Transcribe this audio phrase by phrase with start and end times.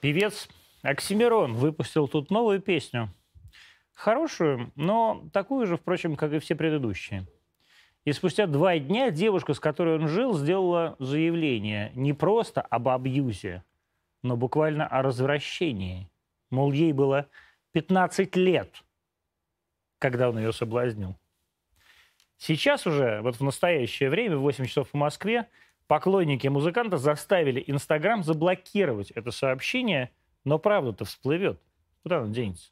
[0.00, 0.48] Певец
[0.82, 3.12] Оксимирон выпустил тут новую песню.
[3.92, 7.26] Хорошую, но такую же, впрочем, как и все предыдущие.
[8.04, 13.64] И спустя два дня девушка, с которой он жил, сделала заявление не просто об абьюзе,
[14.22, 16.08] но буквально о развращении.
[16.50, 17.26] Мол, ей было
[17.72, 18.82] 15 лет,
[19.98, 21.16] когда он ее соблазнил.
[22.38, 25.48] Сейчас уже, вот в настоящее время, в 8 часов по Москве,
[25.88, 30.12] поклонники музыканта заставили Инстаграм заблокировать это сообщение,
[30.44, 31.60] но правда-то всплывет.
[32.02, 32.70] Куда она денется?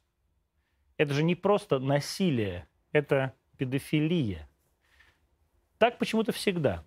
[0.95, 4.47] Это же не просто насилие, это педофилия.
[5.77, 6.83] Так почему-то всегда.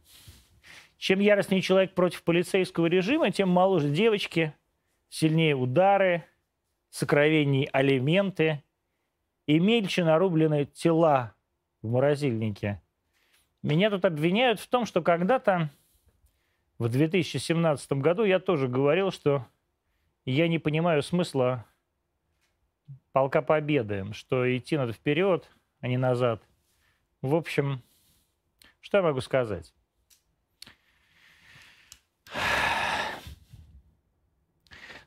[0.96, 4.54] Чем яростнее человек против полицейского режима, тем моложе девочки,
[5.08, 6.24] сильнее удары,
[6.90, 8.62] сокровеннее алименты
[9.46, 11.34] и мельче нарубленные тела
[11.82, 12.82] в морозильнике.
[13.62, 15.70] Меня тут обвиняют в том, что когда-то
[16.80, 19.46] в 2017 году я тоже говорил, что
[20.24, 21.66] я не понимаю смысла
[23.12, 26.42] полка Победы, что идти надо вперед, а не назад.
[27.20, 27.82] В общем,
[28.80, 29.74] что я могу сказать?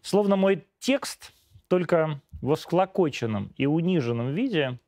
[0.03, 1.33] Словно мой текст,
[1.69, 4.79] только в всклокоченном и униженном виде,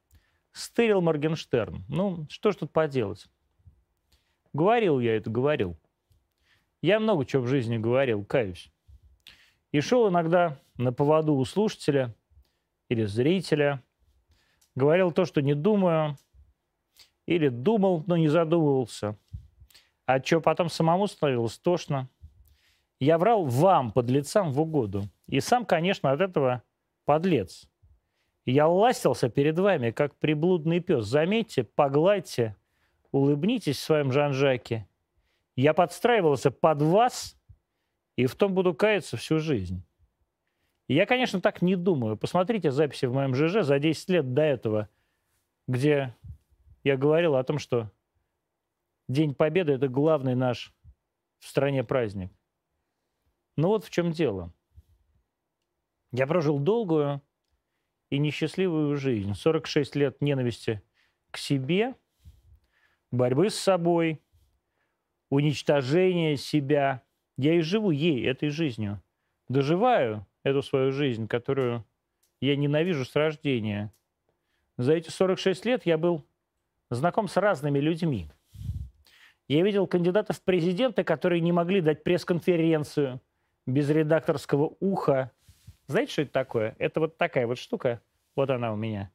[0.51, 1.83] стырил Моргенштерн.
[1.89, 3.25] Ну, что ж тут поделать?
[4.53, 5.79] Говорил я это, говорил.
[6.85, 8.71] Я много чего в жизни говорил, каюсь.
[9.71, 12.13] И шел иногда на поводу у слушателя
[12.89, 13.81] или зрителя.
[14.75, 16.15] Говорил то, что не думаю,
[17.25, 19.17] или думал, но не задумывался.
[20.05, 22.07] А что потом самому становилось тошно.
[22.99, 25.05] Я врал вам, подлецам, в угоду.
[25.25, 26.61] И сам, конечно, от этого
[27.05, 27.67] подлец.
[28.45, 31.05] Я ластился перед вами, как приблудный пес.
[31.05, 32.55] Заметьте, погладьте,
[33.11, 34.87] улыбнитесь в своем Жан-Жаке.
[35.55, 37.37] Я подстраивался под вас,
[38.17, 39.83] и в том буду каяться всю жизнь.
[40.87, 42.17] я, конечно, так не думаю.
[42.17, 44.89] Посмотрите записи в моем ЖЖ за 10 лет до этого,
[45.67, 46.15] где
[46.83, 47.91] я говорил о том, что
[49.07, 50.73] День Победы– это главный наш
[51.39, 52.31] в стране праздник.
[53.55, 54.53] Но вот в чем дело.
[56.11, 57.21] Я прожил долгую
[58.09, 59.33] и несчастливую жизнь.
[59.33, 60.81] 46 лет ненависти
[61.31, 61.95] к себе,
[63.11, 64.21] борьбы с собой–
[65.29, 67.03] уничтожение себя.
[67.37, 69.01] Я и живу ей, этой жизнью.
[69.49, 71.85] Доживаю эту свою жизнь, которую
[72.41, 73.91] я ненавижу с рождения.
[74.77, 76.25] За эти 46 лет я был
[76.89, 78.29] знаком с разными людьми.
[79.47, 83.21] Я видел кандидатов в президенты, которые не могли дать пресс-конференцию
[83.67, 85.31] без редакторского уха.
[85.87, 86.75] Знаете, что это такое?
[86.79, 88.01] Это вот такая вот штука.
[88.35, 89.11] Вот она у меня.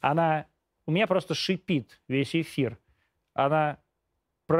[0.00, 0.46] Она
[0.86, 2.78] у меня просто шипит весь эфир.
[3.34, 3.78] Она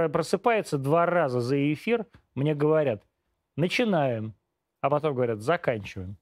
[0.09, 3.03] просыпается два раза за эфир, мне говорят,
[3.57, 4.35] начинаем,
[4.81, 6.17] а потом говорят, заканчиваем.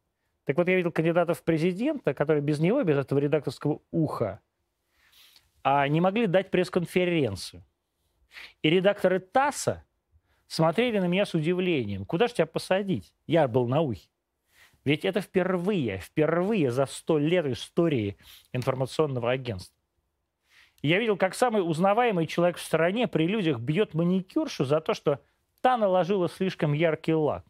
[0.44, 4.40] Так вот, я видел кандидатов в президента, которые без него, без этого редакторского уха,
[5.62, 7.62] а не могли дать пресс-конференцию.
[8.62, 9.84] И редакторы ТАССа
[10.46, 12.04] смотрели на меня с удивлением.
[12.04, 13.14] Куда же тебя посадить?
[13.26, 14.08] Я был на ухе.
[14.84, 18.16] Ведь это впервые, впервые за сто лет истории
[18.52, 19.79] информационного агентства.
[20.82, 25.20] Я видел, как самый узнаваемый человек в стране при людях бьет маникюршу за то, что
[25.60, 27.44] та наложила слишком яркий лак.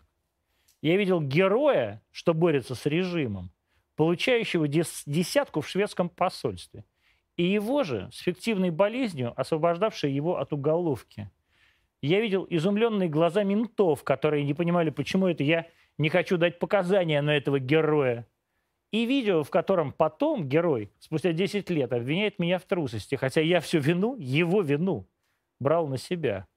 [0.82, 3.50] Я видел героя, что борется с режимом,
[3.96, 6.84] получающего десятку в шведском посольстве.
[7.36, 11.30] И его же с фиктивной болезнью, освобождавшей его от уголовки.
[12.02, 15.66] Я видел изумленные глаза ментов, которые не понимали, почему это я
[15.98, 18.26] не хочу дать показания на этого героя.
[18.90, 23.60] И видео, в котором потом герой спустя 10 лет обвиняет меня в трусости, хотя я
[23.60, 25.06] всю вину, его вину,
[25.60, 26.48] брал на себя.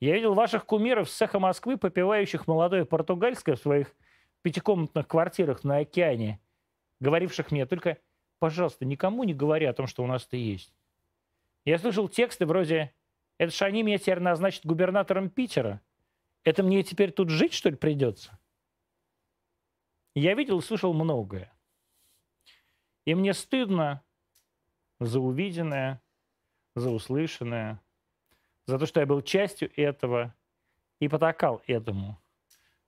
[0.00, 3.96] Я видел ваших кумиров с цеха Москвы, попивающих молодое португальское в своих
[4.42, 6.40] пятикомнатных квартирах на океане,
[7.00, 7.98] говоривших мне только,
[8.38, 10.74] пожалуйста, никому не говори о том, что у нас это есть.
[11.64, 12.94] Я слышал тексты вроде
[13.38, 15.80] «Это ж они меня теперь назначат губернатором Питера.
[16.44, 18.38] Это мне теперь тут жить, что ли, придется?»
[20.18, 21.52] Я видел и слышал многое.
[23.04, 24.02] И мне стыдно
[24.98, 26.02] за увиденное,
[26.74, 27.80] за услышанное,
[28.66, 30.34] за то, что я был частью этого
[30.98, 32.20] и потакал этому.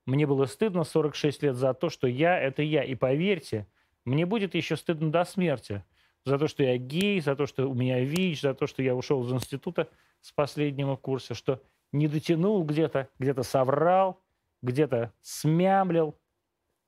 [0.06, 2.82] Мне было стыдно 46 лет за то, что я– это я.
[2.82, 3.68] И поверьте,
[4.04, 5.84] мне будет еще стыдно до смерти
[6.24, 8.96] за то, что я гей, за то, что у меня ВИЧ, за то, что я
[8.96, 9.88] ушел из института
[10.20, 11.62] с последнего курса, что
[11.92, 14.20] не дотянул где-то, где-то соврал,
[14.62, 16.19] где-то смямлил,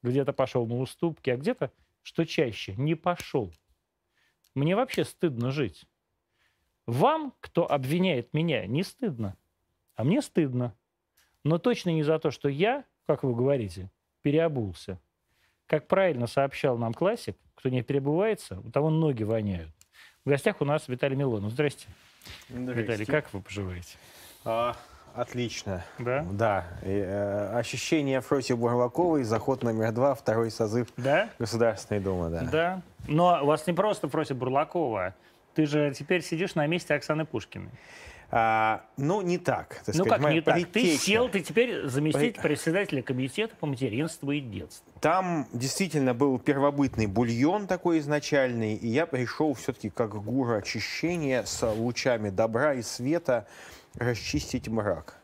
[0.02, 1.70] где-то пошел на уступки, а где-то,
[2.02, 3.52] что чаще, не пошел.
[4.54, 5.86] Мне вообще стыдно жить.
[6.86, 9.36] Вам, кто обвиняет меня, не стыдно.
[9.94, 10.74] А мне стыдно.
[11.44, 13.90] Но точно не за то, что я, как вы говорите,
[14.22, 15.00] переобулся.
[15.66, 19.70] Как правильно сообщал нам классик, кто не переобувается, у того ноги воняют.
[20.24, 21.52] В гостях у нас Виталий Милонов.
[21.52, 21.88] Здрасте.
[22.48, 22.82] Здрасте.
[22.82, 23.96] Виталий, как вы поживаете?
[24.44, 24.76] А,
[25.14, 25.84] отлично.
[25.98, 26.26] Да?
[26.30, 26.64] Да.
[26.82, 31.28] И, э, ощущение Фроси Бурлаковой, заход номер два, второй созыв Да?
[31.38, 32.42] Государственной Думы, да.
[32.42, 32.82] Да.
[33.06, 35.14] Но у вас не просто Фрося Бурлакова.
[35.54, 37.70] Ты же теперь сидишь на месте Оксаны Пушкиной.
[38.34, 39.82] А, ну, не так.
[39.84, 40.66] так ну сказать, как не так?
[40.72, 44.90] Ты сел, ты теперь заместитель При- председателя комитета по материнству и детству.
[45.02, 51.62] Там действительно был первобытный бульон такой изначальный, и я пришел все-таки как гуру очищения с
[51.74, 53.46] лучами добра и света
[53.96, 55.16] расчистить мрак.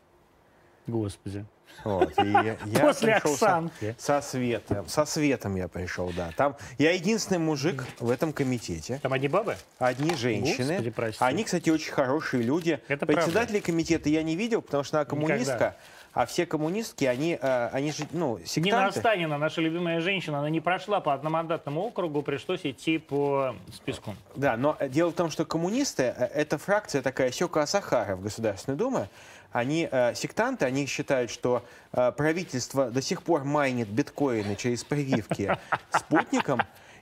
[0.87, 1.45] Господи.
[1.83, 3.95] Вот, и я, я После пришел со- Оксанки.
[3.97, 6.31] Со, светом, со светом я пришел, да.
[6.35, 8.99] Там я единственный мужик в этом комитете.
[9.01, 9.55] Там одни бабы?
[9.77, 10.73] Одни женщины.
[10.73, 11.23] Господи, прости.
[11.23, 12.81] Они, кстати, очень хорошие люди.
[12.87, 15.53] Это Председателей комитета я не видел, потому что она коммунистка.
[15.53, 15.75] Никогда.
[16.19, 18.99] А все коммунистки, они, э, они же, ну, Нина сектанты.
[18.99, 24.13] Останина, наша любимая женщина, она не прошла по одномандатному округу, пришлось идти по списку.
[24.35, 28.21] Да, но э, дело в том, что коммунисты, э, это фракция такая Сёка Асахара в
[28.21, 29.07] Государственной Думе,
[29.53, 31.63] они э, сектанты, они считают, что
[31.93, 35.57] э, правительство до сих пор майнит биткоины через прививки
[35.91, 36.59] спутником,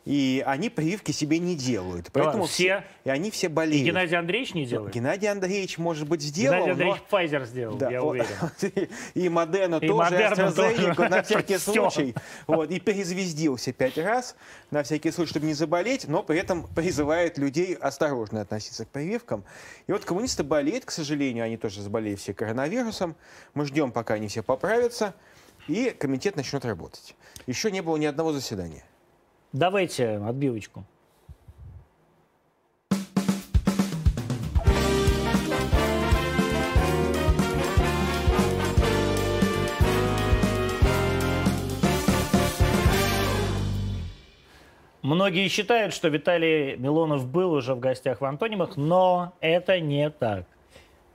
[0.07, 2.07] и они прививки себе не делают.
[2.13, 2.85] Поэтому все?
[3.03, 3.85] И они все И болеют.
[3.85, 4.93] Геннадий Андреевич не делает?
[4.93, 6.91] Геннадий Андреевич, может быть, сделал, Геннадий но...
[6.93, 8.89] Андреевич Pfizer сделал, Да, я уверен.
[9.15, 12.15] И Модерна И тоже, AstraZeneca на всякий случай.
[12.47, 14.37] Вот, и перезвездился пять раз,
[14.71, 19.43] на всякий случай, чтобы не заболеть, но при этом призывает людей осторожно относиться к прививкам.
[19.87, 23.17] И вот коммунисты болеют, к сожалению, они тоже заболели все коронавирусом.
[23.53, 25.13] Мы ждем, пока они все поправятся,
[25.67, 27.13] и комитет начнет работать.
[27.45, 28.85] Еще не было ни одного заседания.
[29.57, 30.83] Давайте отбивочку.
[45.01, 50.45] Многие считают, что Виталий Милонов был уже в гостях в Антонимах, но это не так.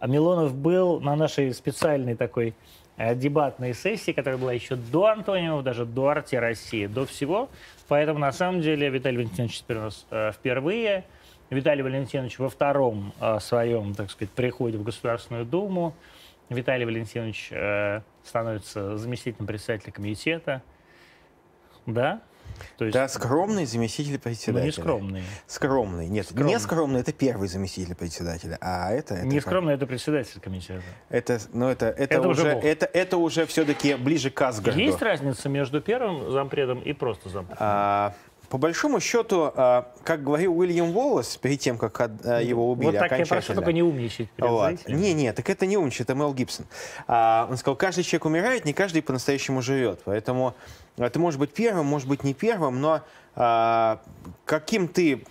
[0.01, 2.55] А Милонов был на нашей специальной такой
[2.97, 7.49] э, дебатной сессии, которая была еще до Антонимов, даже до Арти России, до всего.
[7.93, 11.05] Поэтому, на самом деле, Виталий Валентинович теперь у нас э, впервые.
[11.51, 15.95] Виталий Валентинович во втором э, своем, так сказать, приходе в Государственную Думу.
[16.49, 20.63] Виталий Валентинович э, становится заместителем председателя комитета.
[21.85, 22.23] Да?
[22.79, 24.65] То есть, Да, скромный заместитель ну, председателя.
[24.67, 25.23] не скромный.
[25.47, 26.09] Скромный.
[26.09, 26.53] Нет, Скромный.
[26.53, 29.15] не скромный, это первый заместитель председателя, а это...
[29.15, 30.83] это Не скромный, это председатель комитета.
[31.09, 32.65] Это, ну это, это, Это уже бог.
[32.65, 34.79] это, это уже все-таки ближе к Асгарду.
[34.81, 37.59] Есть разница между первым зампредом и просто зампредом?
[37.61, 38.15] А,
[38.49, 42.99] по большому счету, а, как говорил Уильям Уоллес перед тем, как а, его убили вот
[42.99, 44.89] так я прошу только не умничать Вот.
[44.89, 46.67] Не, не, так это не умничает, это Мел Гибсон.
[47.07, 50.01] А, он сказал, каждый человек умирает, не каждый по-настоящему живет.
[50.05, 50.55] Поэтому
[50.97, 53.03] ты можешь быть первым, может быть не первым, но
[53.35, 53.99] а,
[54.45, 55.25] каким ты,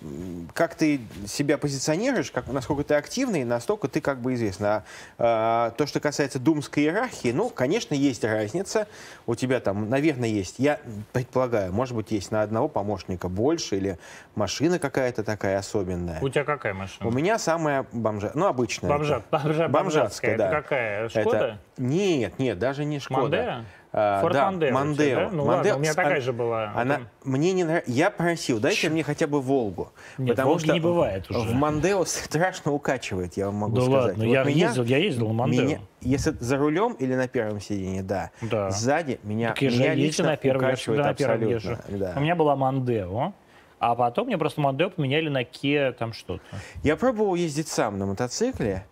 [0.56, 4.66] как ты себя позиционируешь, как, насколько ты активный, настолько ты как бы известен.
[4.66, 4.84] А,
[5.20, 8.88] а, то, что касается думской иерархии, ну, конечно, есть разница.
[9.28, 10.80] У тебя там, наверное, есть, я
[11.14, 14.00] предполагаю, может быть, есть на одного помощника больше или
[14.34, 16.20] машина какая-то такая особенная.
[16.22, 17.08] У тебя какая машина?
[17.08, 18.90] У меня самая бомжа, ну обычная.
[18.90, 20.38] Бомжат, бомжа, Бомжатская, бомжатская.
[20.38, 20.48] да.
[20.48, 21.06] Это какая?
[21.06, 21.60] Это- Шкода?
[21.78, 23.22] Нет, нет, даже не Шкода.
[23.22, 23.66] Мандера?
[23.94, 25.16] А, Форд да, Мондео у тебя, Мондео.
[25.16, 25.30] да?
[25.32, 25.52] Ну Мондео.
[25.56, 26.72] ладно, у меня такая же была.
[26.76, 27.92] Она мне не нравится.
[27.92, 29.92] Я просил, дайте мне хотя бы Волгу.
[30.18, 31.40] Нет, потому «Волги» что не бывает уже.
[31.50, 34.02] В Мондео страшно укачивает, я вам могу Да сказать.
[34.04, 35.62] ладно, Вот я меня- ездил, я ездил на Мондео.
[35.64, 38.32] меня- если за рулем или на первом сиденье, да.
[38.42, 38.72] Да.
[38.72, 41.70] Сзади меня, Так я же меня лично на первом, я укачивает всегда на первом абсолютно.
[41.92, 42.00] езжу.
[42.00, 42.14] Да.
[42.16, 43.34] У меня была Мондео,
[43.80, 46.44] а потом мне просто Мондео поменяли на Kia там что-то.
[46.84, 48.86] Я пробовал ездить сам на мотоцикле,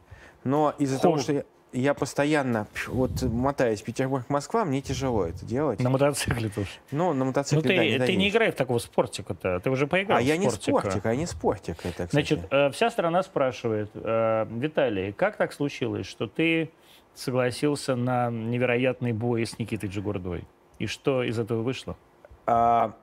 [0.44, 5.80] но из-за того, что я, я постоянно вот мотаюсь Петербург-Москва, мне тяжело это делать.
[5.80, 6.70] На мотоцикле тоже.
[6.92, 9.88] Ну, на Ну мотоцикле, ты, да, не ты не играешь в такого спортика-то, ты уже
[9.88, 12.12] поиграл А в я не спортик, а не спортик это, кстати.
[12.12, 16.72] Значит, э, вся страна спрашивает, э, Виталий, как так случилось, что ты
[17.14, 20.46] согласился на невероятный бой с Никитой Джигурдой?
[20.80, 21.98] И что из этого вышло?
[22.46, 22.96] А,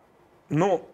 [0.48, 0.88] ну,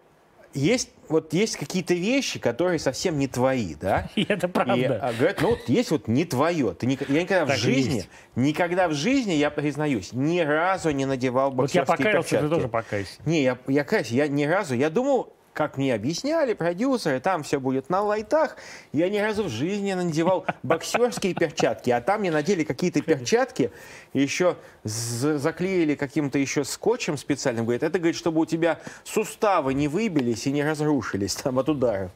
[0.54, 4.08] есть, вот есть какие-то вещи, которые совсем не твои, да?
[4.14, 4.98] И это И правда.
[5.02, 6.72] а, говорят, ну вот есть вот не твое.
[6.74, 8.08] Ты ник- я никогда Так в и жизни, есть.
[8.36, 12.48] никогда в жизни, я признаюсь, ни разу не надевал вот я боксерские покаялся, перчатки.
[12.48, 13.12] ты тоже покайся.
[13.26, 17.60] Не, я, я, каюсь, я ни разу, я думал, как мне объясняли продюсеры, там все
[17.60, 18.56] будет на лайтах.
[18.92, 23.70] Я ни разу в жизни не надевал боксерские перчатки, а там мне надели какие-то перчатки,
[24.12, 27.64] еще заклеили каким-то еще скотчем специальным.
[27.64, 32.10] Говорит, это, говорит, чтобы у тебя суставы не выбились и не разрушились там от ударов.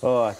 [0.00, 0.34] Вот.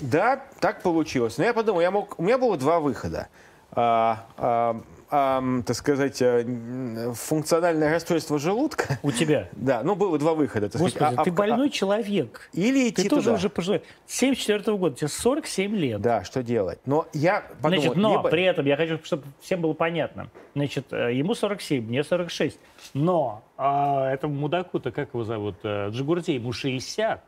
[0.00, 1.38] Да, так получилось.
[1.38, 3.28] Но я подумал, я мог, у меня было два выхода.
[3.72, 4.80] А, а,
[5.14, 8.98] ам, так сказать, э, функциональное расстройство желудка.
[9.02, 9.48] У тебя?
[9.64, 10.68] Да, ну было два выхода.
[10.68, 11.18] Так Господи, сказать.
[11.18, 12.50] А- ты а- больной человек.
[12.52, 13.34] Или идти Ты тоже туда.
[13.36, 13.82] уже пожилой.
[14.06, 16.00] 74 года, тебе 47 лет.
[16.00, 16.80] Да, что делать?
[16.84, 20.28] Но я подумал, Значит, но либо- при этом я хочу, чтобы всем было понятно.
[20.54, 22.58] Значит, э, ему 47, мне 46.
[22.92, 27.22] Но а, этому мудаку-то, как его зовут, э, Джигурде, ему 60,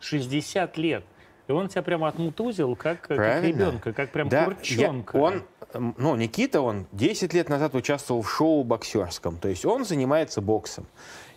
[0.00, 1.04] 60 лет.
[1.48, 5.16] И он тебя прямо отмутузил, как, как ребенка, как прям Да, курчонка.
[5.16, 9.38] я- он, ну, Никита, он 10 лет назад участвовал в шоу боксерском.
[9.38, 10.86] То есть он занимается боксом.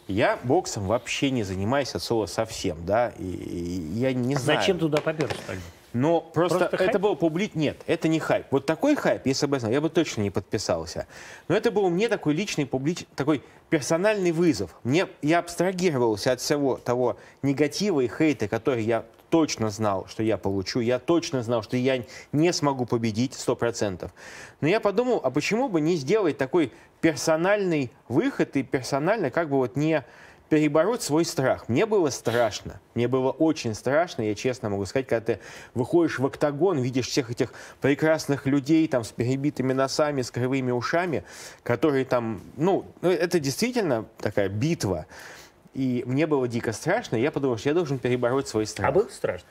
[0.08, 4.60] Я боксом вообще не занимаюсь от слова совсем, да, и, и я не знаю.
[4.60, 5.62] Зачем туда поперся тогда?
[5.94, 7.02] Но просто, Просто это хайп?
[7.02, 7.56] был публик...
[7.56, 8.46] Нет, это не хайп.
[8.52, 11.06] Вот такой хайп, если бы я знал, я бы точно не подписался.
[11.50, 13.06] Но это был мне такой личный, публич...
[13.16, 14.74] такой персональный вызов.
[14.84, 15.08] Мне...
[15.22, 20.82] Я абстрагировался от всего того негатива и хейта, который я точно знал, что я получу.
[20.82, 24.12] Я точно знал, что я не смогу победить 100%.
[24.60, 29.58] Но я подумал, а почему бы не сделать такой персональный выход и персонально как бы
[29.58, 30.06] вот не
[30.50, 31.70] перебороть свой страх.
[31.70, 32.82] Мне было страшно.
[32.94, 35.40] Мне было очень страшно, я честно могу сказать, когда ты
[35.74, 41.24] выходишь в октагон, видишь всех этих прекрасных людей там с перебитыми носами, с кривыми ушами,
[41.64, 45.06] которые там, ну, ну, это действительно такая битва.
[45.74, 48.90] И мне было дико страшно, и я подумал, что я должен перебороть свой страх.
[48.90, 49.48] А было страшно?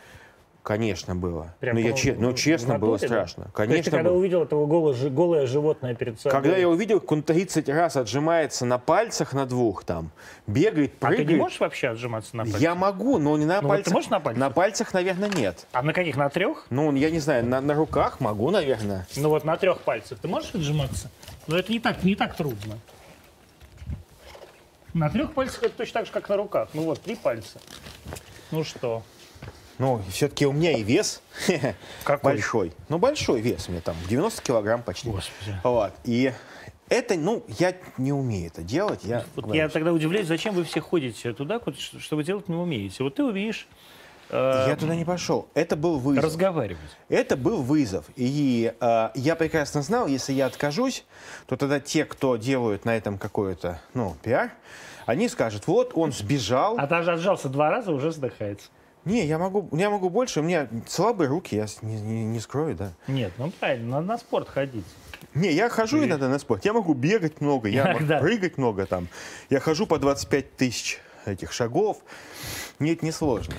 [0.63, 1.55] Конечно, было.
[1.59, 3.07] Прям, ну, я, че- ну, честно, было да?
[3.07, 3.45] страшно.
[3.45, 4.19] То есть Конечно, ты когда было.
[4.19, 6.39] увидел этого голое, голое животное перед собой...
[6.39, 10.11] Когда я увидел, как он 30 раз отжимается на пальцах на двух там,
[10.47, 11.29] бегает, А прыгает.
[11.29, 12.61] ты не можешь вообще отжиматься на пальцах?
[12.61, 13.95] Я могу, но не на Ну, вот ты пальцах.
[13.95, 14.39] можешь на пальцах?
[14.41, 15.67] На пальцах, наверное, нет.
[15.73, 16.17] А на каких?
[16.19, 16.67] На трех?
[16.69, 19.07] Ну, я не знаю, на, на руках могу, наверное.
[19.17, 21.11] Ну вот на трех пальцах ты можешь отжиматься?
[21.47, 22.79] Но это не так, не так трудно.
[24.95, 26.69] На трех пальцах это точно так же, как на руках.
[26.75, 27.61] Ну вот, три пальца.
[28.51, 29.03] Ну что?
[29.79, 31.23] Ну, все-таки у меня и вес
[32.05, 32.35] Какой?
[32.35, 32.73] большой.
[32.89, 35.09] Ну, большой вес у меня там, 90 килограмм почти.
[35.09, 35.57] Господи.
[35.65, 35.93] Вот.
[36.05, 36.33] И
[36.91, 39.01] это, ну, я не умею это делать.
[39.05, 41.61] Я, Вот я тогда удивляюсь, зачем вы все ходите туда,
[41.99, 43.03] что вы делать не умеете.
[43.05, 43.67] Вот ты умеешь
[44.31, 45.49] э, я туда не пошел.
[45.55, 46.25] Это был вызов.
[46.25, 46.97] разговаривать.
[47.09, 48.05] Это был вызов.
[48.17, 51.05] И э, я прекрасно знал, если я откажусь,
[51.47, 54.53] то тогда те, кто делают на этом какой-то, ну, пиар,
[55.07, 56.77] они скажут, вот он сбежал.
[56.79, 58.69] А даже отжался два раза, уже задыхается.
[59.05, 62.77] Не, я могу, я могу больше, у меня слабые руки, я не, не- не скрою,
[62.77, 62.93] да.
[63.09, 64.85] Нет, ну правильно, надо на спорт ходить.
[65.35, 69.09] Не, я хожу иногда на спорт, я могу бегать много, я могу прыгать много там.
[69.49, 71.99] Я хожу по 25 тысяч этих шагов.
[72.79, 73.55] Нет, не сложно.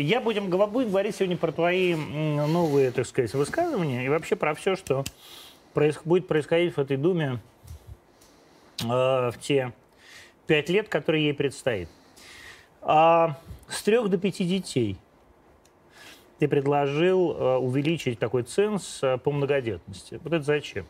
[0.00, 4.76] Я будем, будем говорить сегодня про твои новые, так сказать, высказывания и вообще про все,
[4.76, 5.04] что
[5.74, 7.40] проис- будет происходить в этой Думе
[8.82, 9.72] э, в те
[10.46, 11.88] пять лет, которые ей предстоит.
[12.82, 13.38] А,
[13.68, 14.96] с трех до пяти детей
[16.38, 20.18] ты предложил э, увеличить такой ценз э, по многодетности.
[20.24, 20.86] Вот это зачем?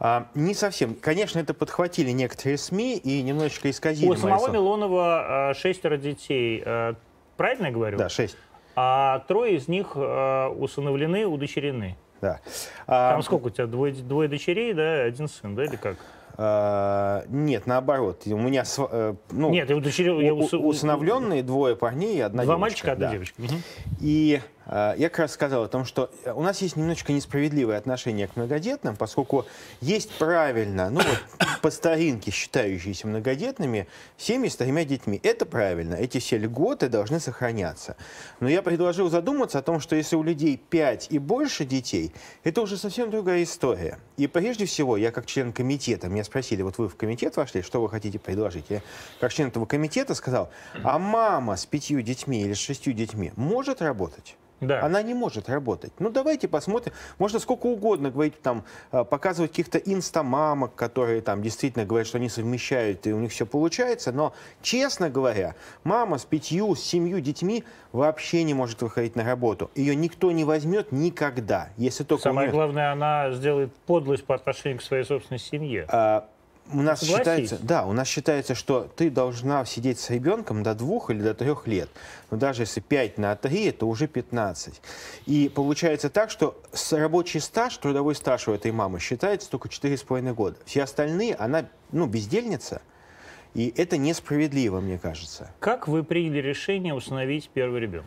[0.00, 0.94] А, не совсем.
[0.94, 4.08] Конечно, это подхватили некоторые СМИ и немножечко исказили.
[4.08, 4.50] У самого.
[4.50, 6.62] Милонова э, шестеро детей.
[6.64, 6.94] Э,
[7.38, 7.96] правильно я говорю?
[7.96, 8.36] Да, 6.
[8.76, 11.96] А трое из них э, усыновлены, удочерены.
[12.20, 12.40] Да.
[12.86, 13.66] А, Там сколько у тебя?
[13.66, 15.96] Двое, двое дочерей, да, один сын, да, или как?
[16.36, 18.22] а, нет, наоборот.
[18.26, 20.20] У меня э, ну, Нет, я удочерил...
[20.20, 22.60] я у- усы- у- усыновленные двое парней и одна Два девочка.
[22.60, 23.12] мальчика, одна да.
[23.12, 23.42] девочка.
[23.42, 23.62] Мгм.
[24.00, 28.28] И я как раз сказал о том, что э, у нас есть немножечко несправедливое отношение
[28.28, 29.46] к многодетным, поскольку
[29.80, 31.22] есть правильно, ну вот
[31.62, 35.20] по старинке считающиеся многодетными семьи с тремя детьми.
[35.22, 37.96] Это правильно, эти все льготы должны сохраняться.
[38.40, 42.12] Но я предложил задуматься о том, что если у людей пять и больше детей,
[42.44, 43.98] это уже совсем другая история.
[44.18, 47.80] И прежде всего, я как член комитета, меня спросили, вот вы в комитет вошли, что
[47.80, 48.66] вы хотите предложить?
[48.68, 48.82] Я
[49.18, 50.50] как член этого комитета сказал,
[50.82, 54.36] а мама с пятью детьми или с шестью детьми может работать?
[54.60, 54.82] Да.
[54.82, 55.92] Она не может работать.
[55.98, 56.92] Ну, давайте посмотрим.
[57.18, 62.28] Можно сколько угодно говорить, там, э, показывать каких-то инстамамок, которые там действительно говорят, что они
[62.28, 64.12] совмещают, и у них все получается.
[64.12, 69.70] Но, честно говоря, мама с пятью, с семью детьми вообще не может выходить на работу.
[69.74, 74.78] Ее никто не возьмет никогда, если только Самое неё- главное, она сделает подлость по отношению
[74.78, 75.86] к своей собственной семье.
[75.88, 76.26] А,
[76.72, 77.18] у нас Согласись.
[77.18, 81.34] считается, да, у нас считается, что ты должна сидеть с ребенком до двух или до
[81.34, 81.88] трех лет.
[82.30, 84.80] Но даже если 5 на 3, это уже 15.
[85.26, 86.60] И получается так, что
[86.90, 90.56] рабочий стаж, трудовой стаж у этой мамы считается только 4,5 года.
[90.64, 92.82] Все остальные, она, ну, бездельница.
[93.54, 95.50] И это несправедливо, мне кажется.
[95.58, 98.06] Как вы приняли решение установить первый ребенок?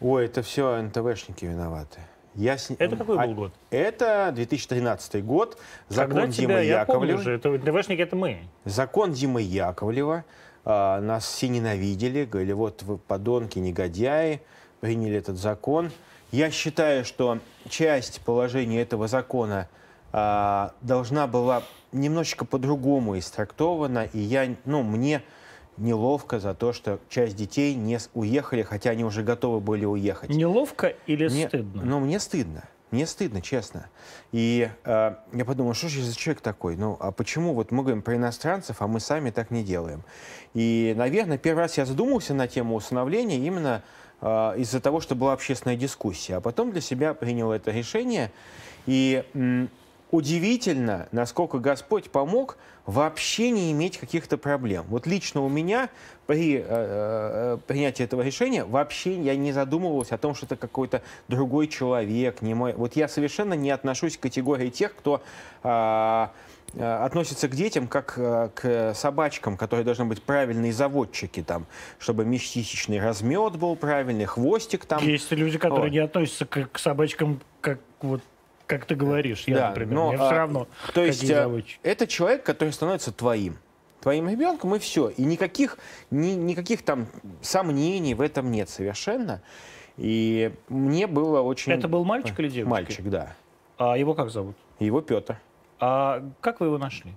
[0.00, 2.00] Ой, это все НТВшники виноваты.
[2.34, 3.52] Я с- Это какой А, был год?
[3.70, 5.58] Это 2013 год.
[5.88, 7.22] Закон Когда тебя, Димы я помню Яковлева.
[7.22, 8.38] же, это ДВшники это мы.
[8.64, 10.24] Закон Димы Яковлева.
[10.64, 14.40] А, нас все ненавидели, говорили, вот вы подонки, негодяи,
[14.80, 15.90] приняли этот закон.
[16.32, 17.38] Я считаю, что
[17.68, 19.68] часть положений этого закона
[20.12, 21.62] а, должна была
[21.92, 25.22] немножечко по-другому истрактована, и я, ну, мне
[25.76, 30.30] неловко за то, что часть детей не уехали, хотя они уже готовы были уехать.
[30.30, 31.82] Неловко или мне, стыдно?
[31.84, 32.64] Ну, мне стыдно.
[32.90, 33.88] Мне стыдно, честно.
[34.30, 36.76] И э, я подумал, что же за человек такой?
[36.76, 40.04] Ну, а почему вот мы говорим про иностранцев, а мы сами так не делаем?
[40.54, 43.82] И, наверное, первый раз я задумался на тему усыновления именно
[44.20, 44.26] э,
[44.58, 46.36] из-за того, что была общественная дискуссия.
[46.36, 48.30] А потом для себя принял это решение.
[48.86, 49.24] И
[50.14, 52.56] удивительно, насколько Господь помог
[52.86, 54.84] вообще не иметь каких-то проблем.
[54.88, 55.88] Вот лично у меня
[56.26, 61.02] при э, э, принятии этого решения вообще я не задумывался о том, что это какой-то
[61.26, 62.74] другой человек, не мой.
[62.74, 65.20] Вот я совершенно не отношусь к категории тех, кто
[65.64, 66.26] э,
[66.76, 71.66] относится к детям как э, к собачкам, которые должны быть правильные заводчики, там,
[71.98, 75.02] чтобы месячный размет был правильный, хвостик там.
[75.02, 75.92] Есть люди, которые вот.
[75.92, 78.20] не относятся к, к собачкам как вот
[78.66, 80.68] как ты говоришь, я, да, например, но, мне а, все равно.
[80.94, 83.58] То есть а, это человек, который становится твоим.
[84.00, 85.08] Твоим ребенком, и все.
[85.08, 85.78] И никаких,
[86.10, 87.06] ни, никаких там
[87.40, 89.42] сомнений в этом нет совершенно.
[89.96, 91.72] И мне было очень...
[91.72, 92.70] Это был мальчик или девочка?
[92.70, 93.34] Мальчик, да.
[93.78, 94.56] А его как зовут?
[94.78, 95.38] Его Петр.
[95.80, 97.12] А как вы его нашли?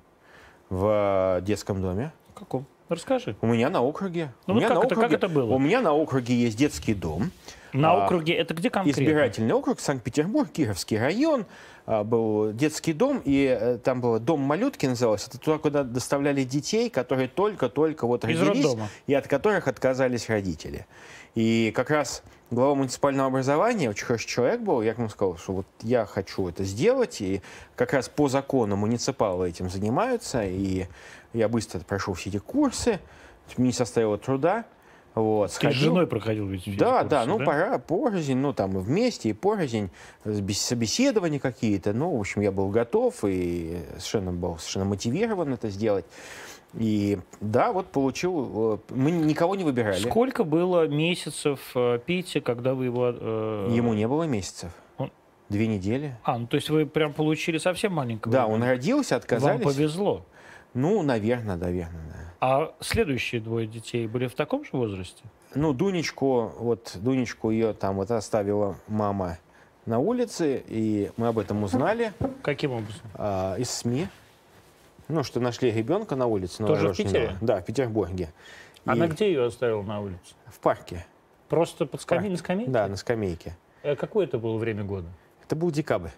[0.70, 2.12] В детском доме.
[2.34, 2.66] В каком?
[2.90, 3.36] Расскажи.
[3.42, 4.32] У меня на округе.
[4.46, 5.54] Ну, у вот меня как, на это, округе, как это было?
[5.54, 7.32] У меня на округе есть детский дом.
[7.74, 9.02] На а, округе это где конкретно?
[9.02, 11.46] Избирательный округ, Санкт-Петербург, Кировский район.
[11.86, 15.30] А, был детский дом, и э, там был дом малютки назывался.
[15.30, 18.90] Это туда, куда доставляли детей, которые только-только вот Из родились, роддома.
[19.08, 20.86] и от которых отказались родители.
[21.34, 25.68] И как раз глава муниципального образования, очень хороший человек был, я ему сказал, что вот
[25.82, 27.42] я хочу это сделать, и
[27.76, 30.88] как раз по закону муниципалы этим занимаются, и
[31.34, 33.00] я быстро прошел все эти курсы,
[33.56, 34.66] мне не составило труда.
[35.18, 35.72] Вот, сходил.
[35.72, 37.46] Ты с женой проходил ведь Да, курсы, да, ну да?
[37.46, 39.90] пора, порознь, ну там и вместе, и порознь,
[40.24, 46.06] собеседования какие-то, ну, в общем, я был готов и совершенно был совершенно мотивирован это сделать.
[46.76, 50.00] И да, вот получил, э, мы никого не выбирали.
[50.00, 53.12] Сколько было месяцев э, Пите, когда вы его...
[53.12, 53.70] Э...
[53.72, 54.72] Ему не было месяцев.
[54.98, 55.12] Он...
[55.50, 56.16] Две недели.
[56.24, 58.32] А, ну то есть вы прям получили совсем маленького?
[58.32, 59.64] Да, он родился, отказались.
[59.64, 60.26] Вам повезло.
[60.76, 62.17] Ну, наверное, наверное, да.
[62.40, 65.24] А следующие двое детей были в таком же возрасте?
[65.56, 69.40] Ну, Дунечку, вот Дунечку ее там вот оставила мама
[69.86, 72.14] на улице, и мы об этом узнали.
[72.44, 73.02] Каким образом?
[73.16, 74.08] А, из СМИ.
[75.08, 76.66] Ну, что нашли ребенка на улице.
[76.66, 77.38] Тоже в Питере?
[77.42, 78.34] Да, в Петербурге.
[78.86, 79.10] Она и...
[79.10, 80.36] где ее оставила на улице?
[80.48, 81.06] В парке.
[81.50, 82.30] Просто под скамей...
[82.30, 82.72] на скамейке?
[82.72, 83.58] Да, на скамейке.
[83.84, 85.08] А какое это было время года?
[85.44, 86.10] Это был декабрь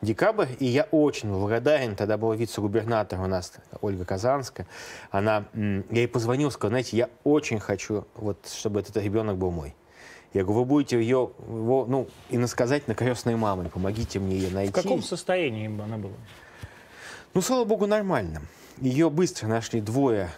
[0.00, 4.66] декабрь, и я очень благодарен, тогда был вице-губернатор у нас, Ольга Казанская,
[5.10, 9.74] она, я ей позвонил, сказал, знаете, я очень хочу, вот, чтобы этот ребенок был мой.
[10.34, 14.72] Я говорю, вы будете ее, его, ну, иносказательно крестной мамой, помогите мне ее найти.
[14.72, 16.12] В каком состоянии она была?
[17.34, 18.42] Ну, слава богу, нормально.
[18.78, 20.28] Ее быстро нашли двое,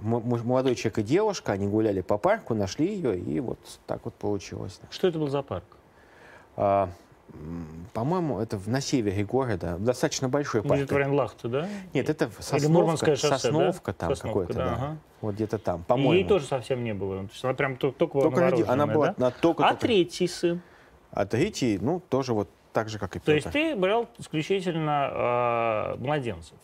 [0.00, 4.80] молодой человек и девушка, они гуляли по парку, нашли ее, и вот так вот получилось.
[4.90, 5.64] Что это был за парк?
[6.56, 6.88] А,
[7.92, 10.80] по-моему, это на севере города, достаточно большой парк.
[10.80, 11.68] Будет Варенлахта, да?
[11.94, 14.08] Нет, это Сосновка, Мурманское шоссе, Сосновка да?
[14.08, 14.72] там какой-то, да.
[14.74, 14.96] Ага.
[15.20, 16.12] Вот где-то там, по-моему.
[16.12, 17.22] ей тоже совсем не было.
[17.22, 18.64] То есть она прям только, только ради...
[18.66, 19.14] Она была да?
[19.16, 19.86] она только, а только...
[19.86, 20.60] третий сын?
[21.10, 25.96] А третий, ну, тоже вот так же, как и То есть ты брал исключительно э,
[25.98, 26.56] младенцев?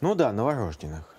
[0.00, 1.14] Ну да, новорожденных.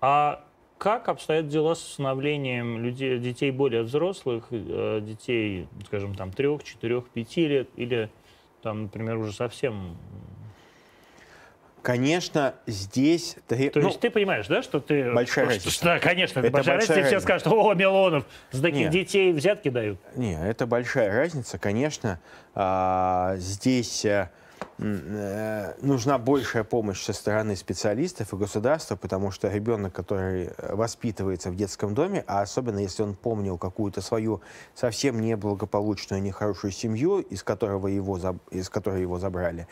[0.00, 0.44] А
[0.78, 7.08] как обстоят дела с усыновлением людей, детей более взрослых, э, детей, скажем, там, трех, четырех,
[7.08, 8.10] пяти лет или
[8.62, 9.96] там, например, уже совсем...
[11.82, 13.36] Конечно, здесь...
[13.46, 15.12] То ну, есть ты понимаешь, да, что ты...
[15.12, 15.70] Большая что, разница.
[15.70, 17.16] Что, да, конечно, это большая, большая разница.
[17.16, 18.90] Все скажут, о, Милонов, за таких Нет.
[18.90, 20.00] детей взятки дают.
[20.16, 22.18] Не, это большая разница, конечно.
[22.54, 24.30] А, здесь Э,
[24.78, 31.94] нужна большая помощь со стороны специалистов и государства, потому что ребенок, который воспитывается в детском
[31.94, 34.42] доме, а особенно если он помнил какую-то свою
[34.74, 38.18] совсем неблагополучную, нехорошую семью, из, которого его,
[38.50, 39.66] из которой его забрали,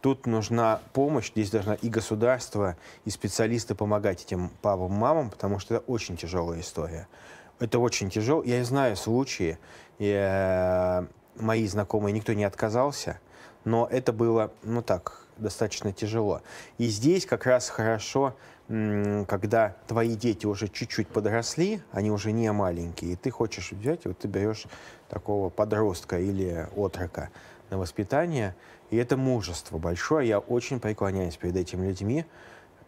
[0.00, 5.74] тут нужна помощь, здесь должна и государство, и специалисты помогать этим папам, мамам, потому что
[5.76, 7.08] это очень тяжелая история.
[7.58, 8.42] Это очень тяжело.
[8.42, 9.58] Я знаю случаи,
[9.98, 13.18] и, э, мои знакомые, никто не отказался,
[13.64, 16.42] но это было, ну так, достаточно тяжело.
[16.78, 18.34] И здесь как раз хорошо,
[18.68, 24.18] когда твои дети уже чуть-чуть подросли, они уже не маленькие, и ты хочешь взять, вот
[24.18, 24.64] ты берешь
[25.08, 27.30] такого подростка или отрока
[27.70, 28.54] на воспитание,
[28.90, 30.28] и это мужество большое.
[30.28, 32.24] Я очень преклоняюсь перед этими людьми.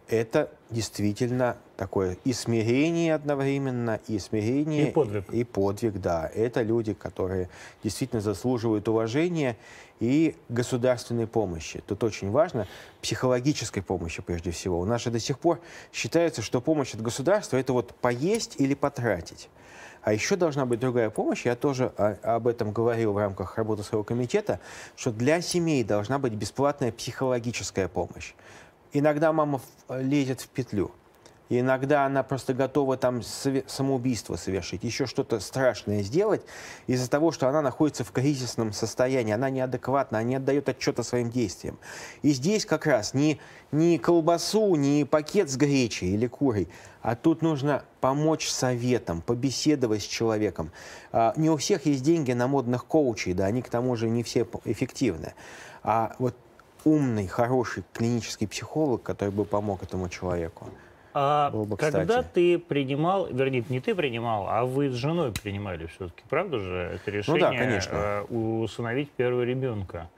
[0.09, 5.29] это действительно такое и смирение одновременно, и смирение, И подвиг.
[5.33, 6.31] и подвиг, да.
[6.33, 7.49] Это люди, которые
[7.83, 9.57] действительно заслуживают уважения
[9.99, 11.83] и государственной помощи.
[11.87, 12.67] Тут очень важно,
[13.01, 14.79] психологической помощи прежде всего.
[14.79, 15.59] У нас же до сих пор
[15.91, 19.49] считается, что помощь от государства– это вот поесть или потратить.
[20.03, 21.45] А еще должна быть другая помощь.
[21.45, 24.59] Я тоже о- об этом говорил в рамках работы своего комитета,
[24.95, 28.33] что для семей должна быть бесплатная психологическая помощь.
[28.93, 30.91] Иногда мама лезет в петлю.
[31.49, 36.41] Иногда она просто готова там самоубийство совершить, еще что-то страшное сделать
[36.87, 41.29] из-за того, что она находится в кризисном состоянии, она неадекватна, она не отдает отчета своим
[41.29, 41.77] действиям.
[42.21, 43.39] И здесь как раз не,
[43.71, 46.67] не колбасу, не пакет с гречей или курой,
[47.01, 50.71] а тут нужно помочь советом, побеседовать с человеком.
[51.13, 54.23] А, Не у всех есть деньги на модных коучей, да, они к тому же не
[54.23, 55.33] все эффективны.
[55.83, 56.35] А вот
[56.83, 60.69] умный, хороший клинический психолог, который бы помог этому человеку.
[61.13, 62.27] А бы когда кстати.
[62.33, 67.11] ты принимал, вернее, не ты принимал, а вы с женой принимали все-таки, правда же, это
[67.11, 67.95] решение Ну конечно.
[67.95, 70.09] э, усыновить первого ребенка?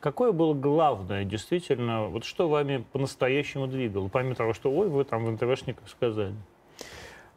[0.00, 5.26] Какое было главное, действительно, вот что вами по-настоящему двигало, помимо того, что, ой, вы там
[5.26, 6.34] в НТВшниках сказали?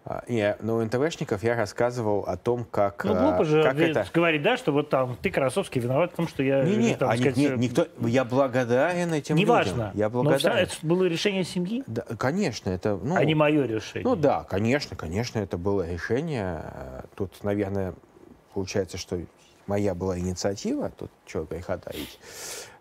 [0.06, 3.06] А, Не, ну, у НТВшников я рассказывал о том, как...
[3.06, 4.06] Ну, а, глупо же как это...
[4.14, 6.62] говорить, да, что вот там ты, Красовский, виноват в том, что я...
[6.64, 9.72] Не, не, там, а сказать, не- никто, я благодарен этим Неважно.
[9.72, 9.92] людям.
[9.94, 10.64] Я Но всё- благодарен.
[10.64, 13.00] это было решение семьи, Да, конечно, это...
[13.02, 14.04] Ну, а не мое решение.
[14.04, 16.62] ну да, конечно, конечно, это было решение.
[16.66, 17.94] Э, Тут, наверное,
[18.54, 19.18] получается, что
[19.68, 22.20] моя была инициатива, тут что греха таить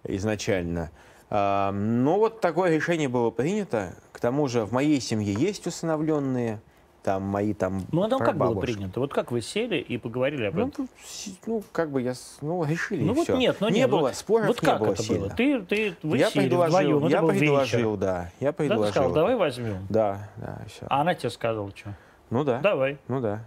[0.04, 0.90] изначально.
[1.30, 3.94] А, Но вот такое решение было принято.
[4.11, 6.61] К тому же в моей семье есть усыновленные,
[7.02, 9.00] там мои там Ну, а там как было принято?
[9.00, 10.88] Вот как вы сели и поговорили об Ну, этом?
[11.04, 13.36] с- ну, как бы я, с- ну, решили, Ну и вот всё.
[13.36, 15.26] нет, ну не нет, было, вот- споров вот не как было это сильно.
[15.26, 15.30] было?
[15.36, 18.00] Ты, ты, вы я сели предложил, вдвоем, это я был предложил, вечер.
[18.00, 18.90] да, я Да, ты предложил.
[18.92, 19.86] сказал, давай возьмем.
[19.88, 20.86] Да, да, все.
[20.88, 21.92] А она тебе сказала, что?
[22.30, 22.98] Ну да, Давай.
[23.08, 23.44] ну да,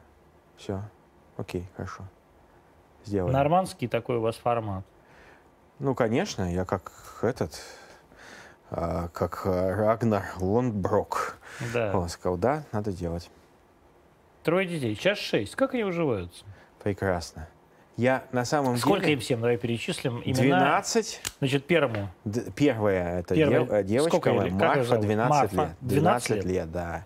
[0.57, 0.81] все,
[1.37, 2.03] окей, хорошо,
[3.05, 3.33] сделаем.
[3.33, 4.83] Нормандский такой у вас формат.
[5.79, 6.91] Ну, конечно, я как
[7.21, 7.53] этот,
[8.69, 11.37] а, как а, Рагнар Лондброк.
[11.73, 11.97] Да.
[11.97, 13.29] Он сказал, да, надо делать.
[14.45, 14.93] Трое детей.
[14.95, 15.55] Сейчас шесть.
[15.55, 16.45] Как они уживаются?
[16.83, 17.47] Прекрасно.
[17.97, 19.21] Я на самом Сколько им деле...
[19.21, 19.39] всем?
[19.41, 20.21] Давай перечислим.
[20.23, 20.59] Имена.
[20.59, 21.21] 12.
[21.39, 22.09] Значит, первому.
[22.25, 25.05] Д- Первая это дев- э, девочка, Сколько Марфа, зовут?
[25.05, 25.55] 12 Марфа.
[25.55, 25.69] лет.
[25.81, 26.45] 12 12 лет?
[26.45, 27.05] лет, да.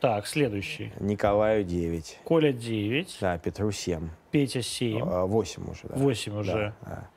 [0.00, 0.92] Так, следующий.
[0.98, 2.18] Николаю 9.
[2.24, 3.18] Коля 9.
[3.20, 4.08] Да, Петру 7.
[4.32, 5.00] Петя 7.
[5.04, 5.94] 8 уже, да.
[5.94, 6.74] 8 Да, уже.
[6.84, 7.08] да.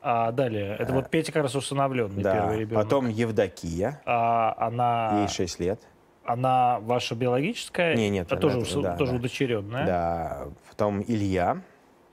[0.00, 0.74] А далее.
[0.78, 2.32] Это вот Петя как раз усыновленный Да.
[2.32, 2.84] первый ребенок.
[2.84, 5.82] Потом Евдокия, А она, ей 6 лет.
[6.24, 7.94] Она ваша биологическая?
[7.96, 9.18] Не, нет, а тоже, она- усы- да, тоже да.
[9.18, 9.86] удочеренная?
[9.86, 10.48] Да.
[10.70, 11.60] Потом Илья,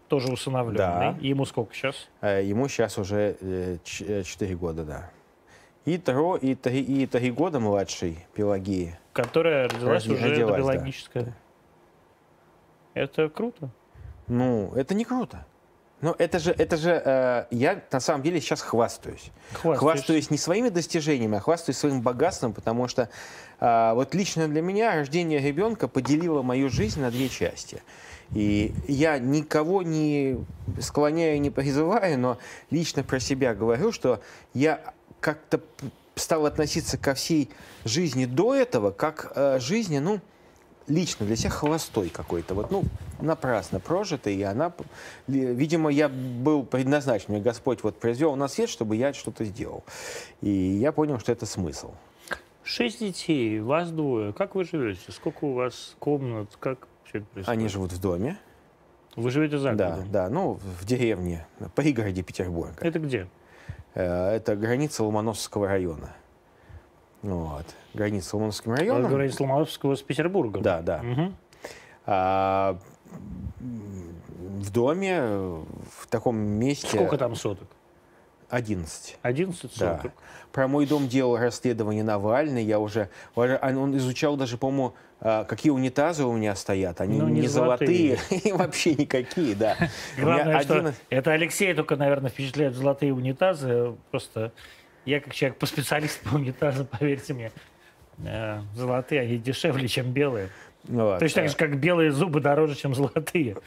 [0.08, 0.78] Тоже усыновленный.
[0.78, 1.18] Да.
[1.22, 2.08] Ему сколько сейчас?
[2.22, 5.10] э, ему сейчас уже 4 года, да.
[5.86, 8.98] И, тро, и, три, и три года младший Пелагии.
[9.14, 10.74] Которая родилась Роди- уже это родилась, да.
[10.74, 11.34] биологическая.
[12.94, 13.70] Это круто.
[14.28, 15.46] Ну, это не круто.
[16.02, 19.32] Но это же, это же э, я на самом деле сейчас хвастаюсь.
[19.52, 19.80] Хвастаешься.
[19.80, 23.10] Хвастаюсь не своими достижениями, а хвастаюсь своим богатством, потому что
[23.60, 27.82] а, вот лично для меня рождение ребенка поделило мою жизнь на две части.
[28.34, 30.38] И я никого не
[30.80, 32.38] склоняю, не призываю, но
[32.70, 34.22] лично про себя говорю, что
[34.54, 35.60] я как-то
[36.16, 37.50] стал относиться ко всей
[37.86, 40.22] жизни до этого, как э, жизни, ну,
[40.90, 42.84] лично для себя холостой какой-то, вот, ну,
[43.22, 44.74] напрасно прожитый, и она,
[45.28, 49.84] видимо, я был предназначен, мне Господь вот произвел на свет, чтобы я что-то сделал.
[50.42, 51.92] И я понял, что это смысл.
[52.64, 54.34] Шесть детей, вас двое.
[54.34, 55.12] Как вы живете?
[55.12, 56.50] Сколько у вас комнат?
[56.60, 57.60] Как все это происходит?
[57.60, 58.38] Они живут в доме,
[59.16, 60.12] Вы живете за да, городом?
[60.12, 62.76] да, ну, в деревне, на пригороде Петербурга.
[62.82, 63.28] Это где?
[63.96, 66.14] Э, Это граница Ломоносовского района.
[67.22, 67.66] Вот.
[67.94, 69.10] Граница Ломоносовским Вы районом.
[69.10, 70.62] говорите Ломоносовского с Петербургом.
[70.62, 71.02] Да, да.
[71.04, 71.36] Мгм.
[72.06, 72.78] А,
[73.60, 76.88] в доме, в таком месте...
[76.88, 77.68] Сколько там соток?
[78.50, 79.18] 11.
[79.22, 79.98] 11 Да.
[79.98, 80.12] соток.
[80.52, 82.64] Про мой дом делал расследование Навальный.
[82.64, 87.02] Я уже, он изучал даже, по-моему, а, какие унитазы у меня стоят.
[87.02, 89.76] Они Ну, не, не золотые, и вообще никакие, да.
[90.18, 93.96] Главное, что один- это Алексей только, наверное, впечатляет золотые унитазы.
[94.10, 94.52] Просто
[95.06, 97.52] я как человек по специалист по унитазам, поверьте мне,
[98.20, 100.50] э, золотые, они дешевле, чем белые.
[100.86, 103.58] Вот, Точно так же, как белые зубы дороже, чем золотые.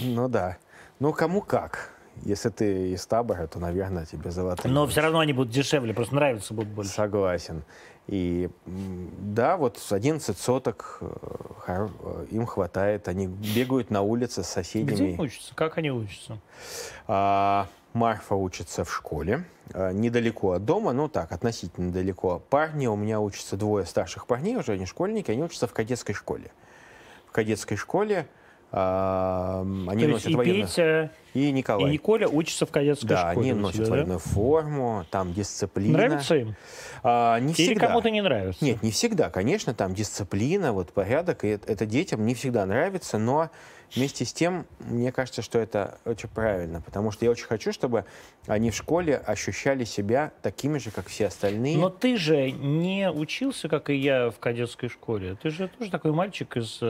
[0.00, 0.56] Ну да.
[0.98, 1.90] Ну кому как.
[2.22, 4.72] Если ты из табора, то, наверное, тебе золотые.
[4.72, 6.90] Но все равно они будут дешевле, просто нравиться будут больше.
[6.90, 7.64] Согласен.
[8.08, 11.86] И да, вот 11 соток э,
[12.30, 13.08] им хватает.
[13.08, 15.12] Они бегают на улице с соседями.
[15.12, 15.54] Где учатся?
[15.54, 16.38] Как они учатся?
[17.06, 22.42] А, Марфа учится в школе, а, недалеко от дома, ну так, относительно далеко.
[22.50, 26.50] Парни, у меня учатся двое старших парней, уже они школьники, они учатся в кадетской школе.
[27.26, 28.26] В кадетской школе
[28.72, 30.66] они То носят и военную...
[30.66, 31.90] Петя, и Николай.
[31.90, 33.48] И Николя учатся в кадетской да, школе.
[33.48, 33.90] Да, они носят да?
[33.90, 35.92] военную форму, там дисциплина.
[35.92, 36.56] Нравится им?
[37.02, 37.86] А, не Или всегда.
[37.86, 38.64] кому-то не нравится?
[38.64, 39.28] Нет, не всегда.
[39.28, 43.50] Конечно, там дисциплина, вот порядок, и это детям не всегда нравится, но
[43.94, 48.06] вместе с тем, мне кажется, что это очень правильно, потому что я очень хочу, чтобы
[48.46, 51.76] они в школе ощущали себя такими же, как все остальные.
[51.76, 55.36] Но ты же не учился, как и я, в кадетской школе.
[55.42, 56.80] Ты же тоже такой мальчик из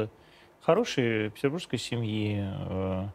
[0.62, 2.42] хорошей петербургской семьи.
[2.68, 3.06] Э.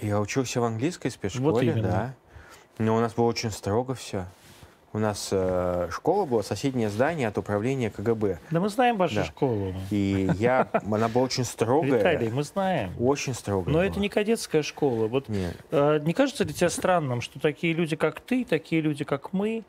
[0.00, 2.14] Я учился в английской спецшколе, вот да.
[2.78, 4.26] Но у нас было очень строго все.
[4.92, 8.38] У нас э, школа была, соседнее здание от управления КГБ.
[8.50, 9.24] Да мы знаем вашу да.
[9.24, 9.74] школу.
[9.90, 11.98] И я, она была очень строгая.
[11.98, 12.92] Виталий, мы знаем.
[12.98, 13.84] Очень строгая Но была.
[13.84, 15.06] это не кадетская школа.
[15.06, 15.54] Вот Нет.
[15.70, 19.64] Э, не кажется ли тебе странным, что такие люди, как ты, такие люди, как мы,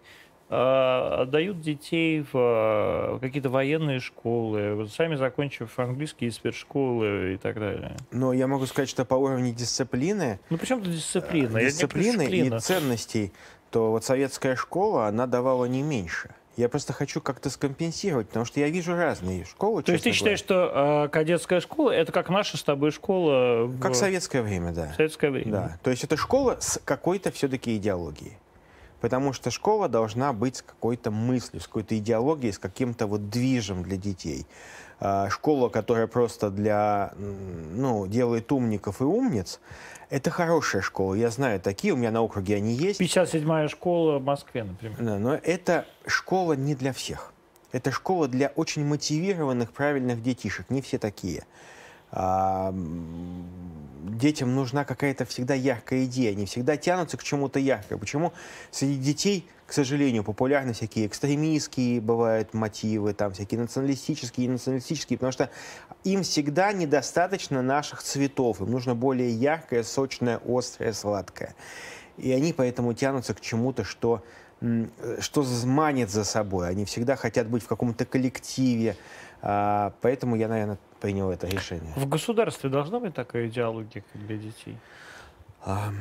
[0.50, 7.98] отдают детей в а, какие-то военные школы, сами закончив английские спецшколы и так далее.
[8.12, 10.40] Но я могу сказать, что по уровню дисциплины...
[10.50, 11.60] Ну, почему тут дисциплина?
[11.60, 13.34] Дисциплины и ценностей,
[13.72, 16.30] то вот советская школа, она давала не меньше.
[16.56, 19.84] Я просто хочу как-то скомпенсировать, потому что я вижу разные школы.
[19.84, 23.66] То есть ты считаешь, что э, кадетская школа это как наша с тобой школа?
[23.66, 23.80] В...
[23.80, 24.92] Как советское время, да.
[24.96, 25.52] Советское время.
[25.52, 25.80] Да.
[25.84, 28.38] То есть это школа с какой-то все-таки идеологией.
[29.02, 33.84] Потому что школа должна быть с какой-то мыслью, с какой-то идеологией, с каким-то вот движем
[33.84, 34.46] для детей.
[35.00, 39.60] А, школа, которая просто для, ну, делает умников и умниц,
[40.10, 41.14] это хорошая школа.
[41.14, 43.00] Я знаю такие, у меня на округе они есть.
[43.00, 44.98] 57-я школа в Москве, например.
[45.00, 47.34] Да, но это школа не для всех.
[47.72, 50.70] Это школа для очень мотивированных, правильных детишек.
[50.70, 51.46] Не все такие.
[52.12, 52.74] А,
[54.16, 58.00] детям нужна какая-то всегда яркая идея, они всегда тянутся к чему-то яркому.
[58.00, 58.34] Почему
[58.72, 65.32] среди детей, к сожалению, популярны всякие экстремистские бывают мотивы, там всякие националистические и националистические, потому
[65.32, 65.50] что
[66.04, 71.56] им всегда недостаточно наших цветов, им нужно более яркое, сочное, острое, сладкое.
[72.18, 74.24] И они поэтому тянутся к чему-то, что
[75.20, 76.70] что манит за собой.
[76.70, 78.96] Они всегда хотят быть в каком-то коллективе.
[79.42, 81.94] А, поэтому я, наверное, принял это решение.
[81.96, 84.78] В государстве должна быть такая идеология как для детей?
[85.64, 85.92] А,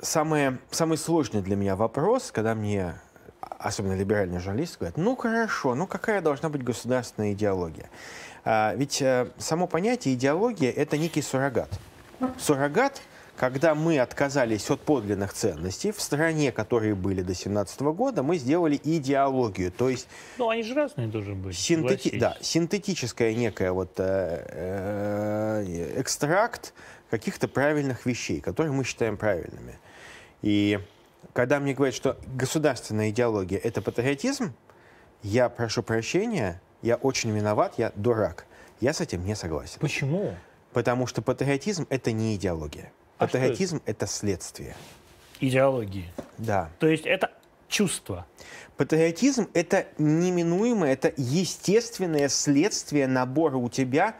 [0.00, 2.94] самое, самый сложный для меня вопрос, когда мне,
[3.40, 7.90] особенно либеральные журналисты, говорят, ну хорошо, ну какая должна быть государственная идеология?
[8.44, 11.70] А, ведь а, само понятие идеология– это некий суррогат.
[12.38, 13.02] Суррогат–
[13.36, 18.80] когда мы отказались от подлинных ценностей в стране, которые были до 17 года, мы сделали
[18.82, 20.08] идеологию, то есть...
[20.38, 21.56] Ну, они же разные должны быть.
[21.56, 22.18] Синтети...
[22.18, 26.72] Да, синтетическая некая вот э, э, экстракт
[27.10, 29.78] каких-то правильных вещей, которые мы считаем правильными.
[30.42, 30.80] И
[31.32, 34.54] когда мне говорят, что государственная идеология– это патриотизм,
[35.22, 38.46] я прошу прощения, я очень виноват, я дурак.
[38.80, 39.78] Я с этим не согласен.
[39.80, 40.34] Почему?
[40.72, 42.92] Потому что патриотизм– это не идеология.
[43.18, 44.76] А Патриотизм– это следствие.
[45.40, 46.10] Идеологии.
[46.38, 46.70] Да.
[46.78, 47.30] То есть это
[47.68, 48.26] чувство.
[48.76, 54.16] Патриотизм– это неминуемое, это естественное следствие набора у тебя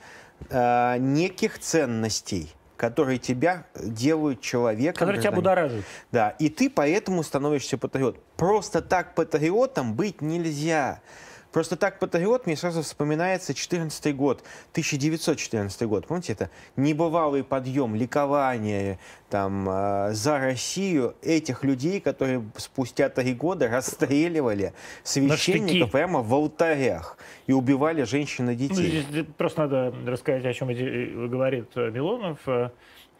[0.48, 4.98] э, неких ценностей, которые тебя делают человеком.
[4.98, 5.84] Которые тебя будоражат.
[6.10, 8.22] Да, и ты поэтому становишься патриотом.
[8.36, 11.00] Просто так патриотом быть нельзя.
[11.56, 14.42] Просто так патриот мне сразу вспоминается 14 год,
[14.72, 16.06] 1914 год.
[16.06, 18.98] Помните, это небывалый подъем, ликование
[19.30, 27.16] там, э, за Россию этих людей, которые спустя три года расстреливали священников прямо в алтарях
[27.46, 29.06] и убивали женщин и детей.
[29.10, 32.38] Ну, просто надо рассказать, о чем говорит Милонов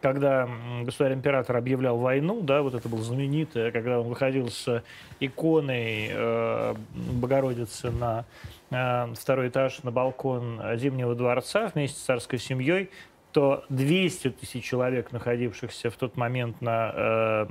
[0.07, 0.49] когда
[0.85, 4.85] государь-император объявлял войну, да, вот это было знаменитое, когда он выходил с
[5.19, 8.25] иконой э, Богородицы на
[8.71, 12.90] э, второй этаж, на балкон Зимнего дворца вместе с царской семьей,
[13.33, 17.47] то 200 тысяч человек, находившихся в тот момент на э,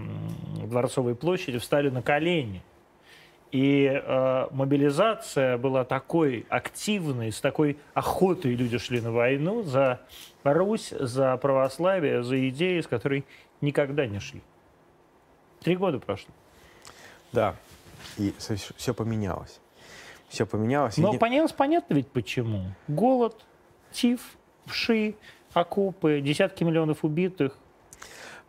[0.63, 2.61] Дворцовой площади, встали на колени.
[3.51, 10.01] И э, мобилизация была такой активной, с такой охотой люди шли на войну за
[10.43, 13.23] Русь, за православие, за идеи, с которой
[13.61, 14.41] никогда не шли.
[15.61, 16.33] Три года прошло.
[17.31, 17.55] Да,
[18.17, 19.59] и все поменялось.
[20.27, 20.97] Все поменялось.
[20.97, 21.17] Но и...
[21.17, 22.65] поменялось понятно ведь почему.
[22.87, 23.45] Голод,
[23.91, 24.21] тиф,
[24.65, 25.15] вши,
[25.53, 27.57] окопы, десятки миллионов убитых.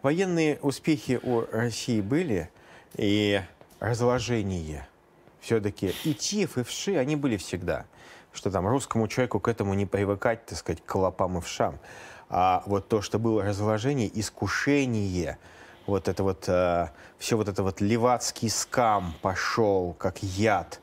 [0.03, 2.51] Военные успехи у России были,
[2.97, 3.41] и
[3.81, 4.87] разложение
[5.41, 7.87] все-таки и ТИФ, и ВШИ, они были всегда.
[8.33, 11.79] Что там русскому человеку к этому не привыкать, так сказать, к лопам и вшам.
[12.29, 15.39] А вот то, что было разложение, искушение,
[15.87, 20.81] вот это вот, э, все вот это вот левацкий скам пошел, как яд,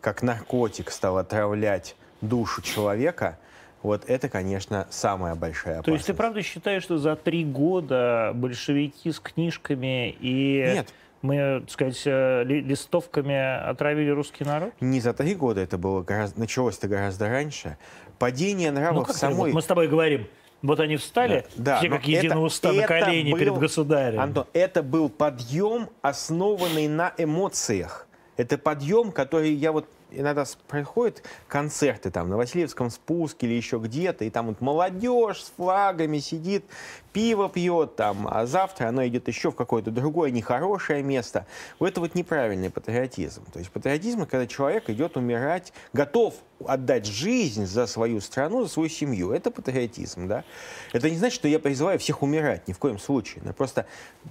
[0.00, 3.38] как наркотик стал отравлять душу человека,
[3.82, 5.86] вот это, конечно, самая большая опасность.
[5.86, 10.72] То есть ты правда считаешь, что за три года большевики с книжками и...
[10.76, 10.94] Нет.
[11.24, 14.74] Мы, так сказать, э, листовками отравили русский народ?
[14.82, 17.78] Не за три года, это было гораздо, началось это гораздо раньше.
[18.18, 19.36] Падение нравов ну, самой...
[19.36, 20.26] Вот мы с тобой говорим,
[20.60, 24.20] вот они встали, да, все как единое уста на колени был, перед государем.
[24.20, 28.06] Антон, это был подъем, основанный на эмоциях.
[28.36, 34.26] Это подъем, который я вот иногда происходят концерты там на Васильевском спуске или еще где-то,
[34.26, 36.66] и там вот молодежь с флагами сидит,
[37.14, 41.46] пиво пьет там, а завтра она идет еще в какое-то другое нехорошее место.
[41.78, 43.44] Вот это вот неправильный патриотизм.
[43.52, 46.34] То есть патриотизм, когда человек идет умирать, готов
[46.66, 49.30] отдать жизнь за свою страну, за свою семью.
[49.30, 50.44] Это патриотизм, да.
[50.92, 53.42] Это не значит, что я призываю всех умирать, ни в коем случае.
[53.44, 53.86] Но просто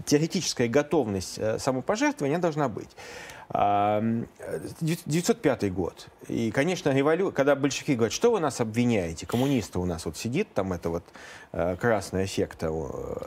[0.06, 2.90] теоретическая готовность э, самопожертвования должна быть.
[4.82, 6.08] 905 год.
[6.28, 7.32] И, конечно, револю...
[7.32, 11.04] когда большевики говорят, что вы нас обвиняете, коммунисты у нас вот сидит, там это вот
[11.52, 12.72] э, красная секта.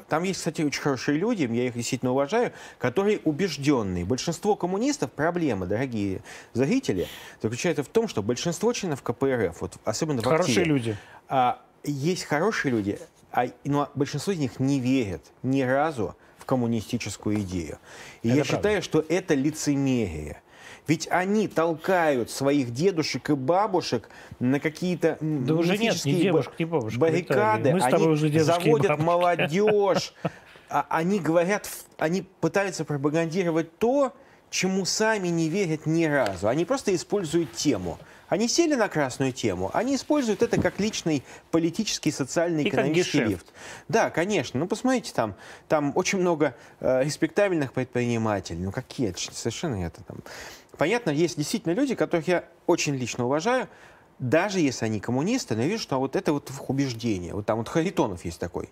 [0.09, 4.05] Там есть, кстати, очень хорошие люди, я их действительно уважаю, которые убежденные.
[4.05, 6.21] Большинство коммунистов, проблема, дорогие
[6.53, 7.09] зрители,
[7.43, 10.97] заключается в том, что большинство членов КПРФ, вот, особенно в Хорошие активе, люди.
[11.29, 12.99] А, есть хорошие люди,
[13.33, 17.79] а, но большинство из них не верят ни разу коммунистическую идею.
[18.23, 18.57] И это я правда.
[18.57, 20.43] считаю, что это лицемерие.
[20.87, 26.65] Ведь они толкают своих дедушек и бабушек на какие-то да уже нет, ни дедушек, ни
[26.65, 27.73] бабушек, баррикады.
[27.73, 30.15] Мы с тобой они уже заводят молодежь.
[30.69, 34.13] А они говорят, они пытаются пропагандировать то,
[34.51, 36.49] чему сами не верят ни разу.
[36.49, 37.99] Они просто используют тему.
[38.29, 41.23] Они сели на красную тему, они используют это как личный
[41.53, 43.47] политический, социальный, И экономический лифт.
[43.89, 44.59] Да, конечно.
[44.59, 45.37] Ну, посмотрите, там,
[45.69, 48.59] там очень много э, респектабельных предпринимателей.
[48.59, 49.15] Ну, какие?
[49.17, 50.19] Совершенно это там.
[50.79, 53.69] Понятно, есть действительно люди, которых я очень лично уважаю,
[54.19, 57.35] даже если они коммунисты, но я вижу, что вот это вот убеждение.
[57.35, 58.69] Вот там вот Харитонов есть такой.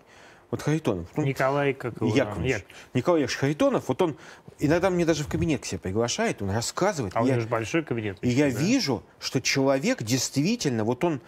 [0.51, 1.07] Вот Харитонов.
[1.15, 2.53] Ну, Николай как его, Яковлевич.
[2.53, 2.65] Яковлевич.
[2.93, 4.17] Николай Яковлевич Харитонов, вот он
[4.59, 7.15] иногда мне даже в кабинет к себе приглашает, он рассказывает.
[7.15, 8.17] А у него же большой кабинет.
[8.21, 8.59] И я да?
[8.59, 11.21] вижу, что человек действительно, вот он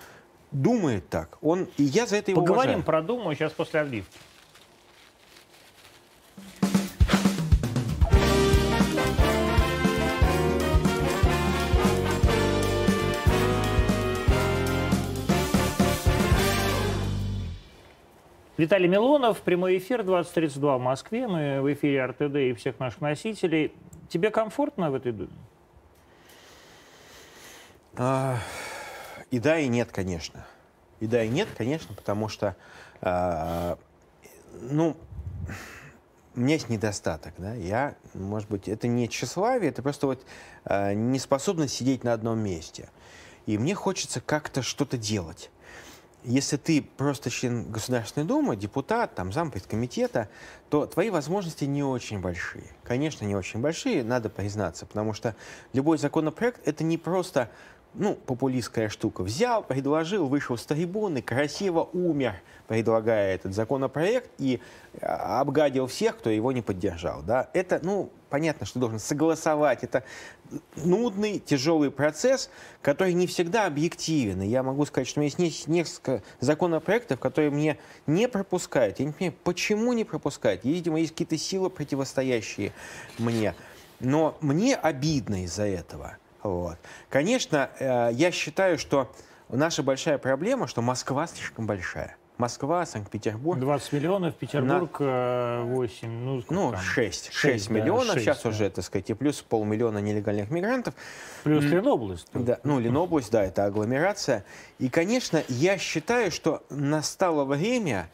[0.52, 1.38] думает так.
[1.42, 2.84] Он, и я за это его Поговорим уважаю.
[2.84, 4.18] про Думу сейчас после отбивки.
[18.58, 21.28] Виталий Милонов, прямой эфир 2032 в Москве.
[21.28, 23.72] Мы в эфире РТД и всех наших носителей.
[24.10, 25.30] Тебе комфортно в этой думе?
[27.98, 28.38] А,
[29.30, 30.48] и да, и нет, конечно.
[31.00, 32.56] И да, и нет, конечно, потому что,
[33.02, 33.78] а,
[34.60, 34.98] ну,
[36.36, 40.26] у меня есть недостаток, да, я, может быть, это не тщеславие, это просто вот
[40.66, 42.90] а, неспособность сидеть на одном месте.
[43.46, 45.52] И мне хочется как-то что-то делать
[46.28, 50.28] если ты просто член Государственной Думы, депутат, там, зампред комитета,
[50.70, 52.66] то твои возможности не очень большие.
[52.84, 55.36] Конечно, не очень большие, надо признаться, потому что
[55.72, 57.50] любой законопроект— это не просто
[57.98, 59.24] ну, популистская штука.
[59.24, 62.36] Взял, предложил, вышел с трибуны, красиво умер,
[62.68, 64.62] предлагая этот законопроект, и
[65.02, 67.22] а, обгадил всех, кто его не поддержал.
[67.24, 67.50] Да?
[67.54, 69.84] Это, ну, понятно, что должен согласовать.
[69.84, 70.04] Это
[70.76, 72.50] нудный, тяжелый процесс,
[72.82, 74.42] который не всегда объективен.
[74.42, 79.00] И я могу сказать, что у меня есть несколько законопроектов, которые мне не пропускают.
[79.00, 80.64] Я не понимаю, почему не пропускают.
[80.64, 82.74] Видимо, есть какие-то силы, противостоящие
[83.18, 83.56] мне.
[84.00, 86.18] Но мне обидно из-за этого.
[86.44, 86.78] Вот.
[87.10, 89.12] Конечно, э, я считаю, что
[89.50, 92.18] наша большая проблема, что Москва слишком большая.
[92.38, 93.60] Москва, Санкт-Петербург.
[93.60, 95.64] 20 миллионов, Петербург на...
[95.64, 96.08] 8.
[96.08, 97.26] Ну, ну 6.
[97.26, 98.08] 6, 6 миллионов.
[98.08, 98.50] Да, 6, Сейчас да.
[98.50, 100.94] уже, так сказать, и плюс полмиллиона нелегальных мигрантов.
[101.44, 102.28] Плюс Ленобласть.
[102.34, 104.46] Да, ну, Ленобласть, да, это агломерация.
[104.78, 108.10] И, конечно, я считаю, что настало время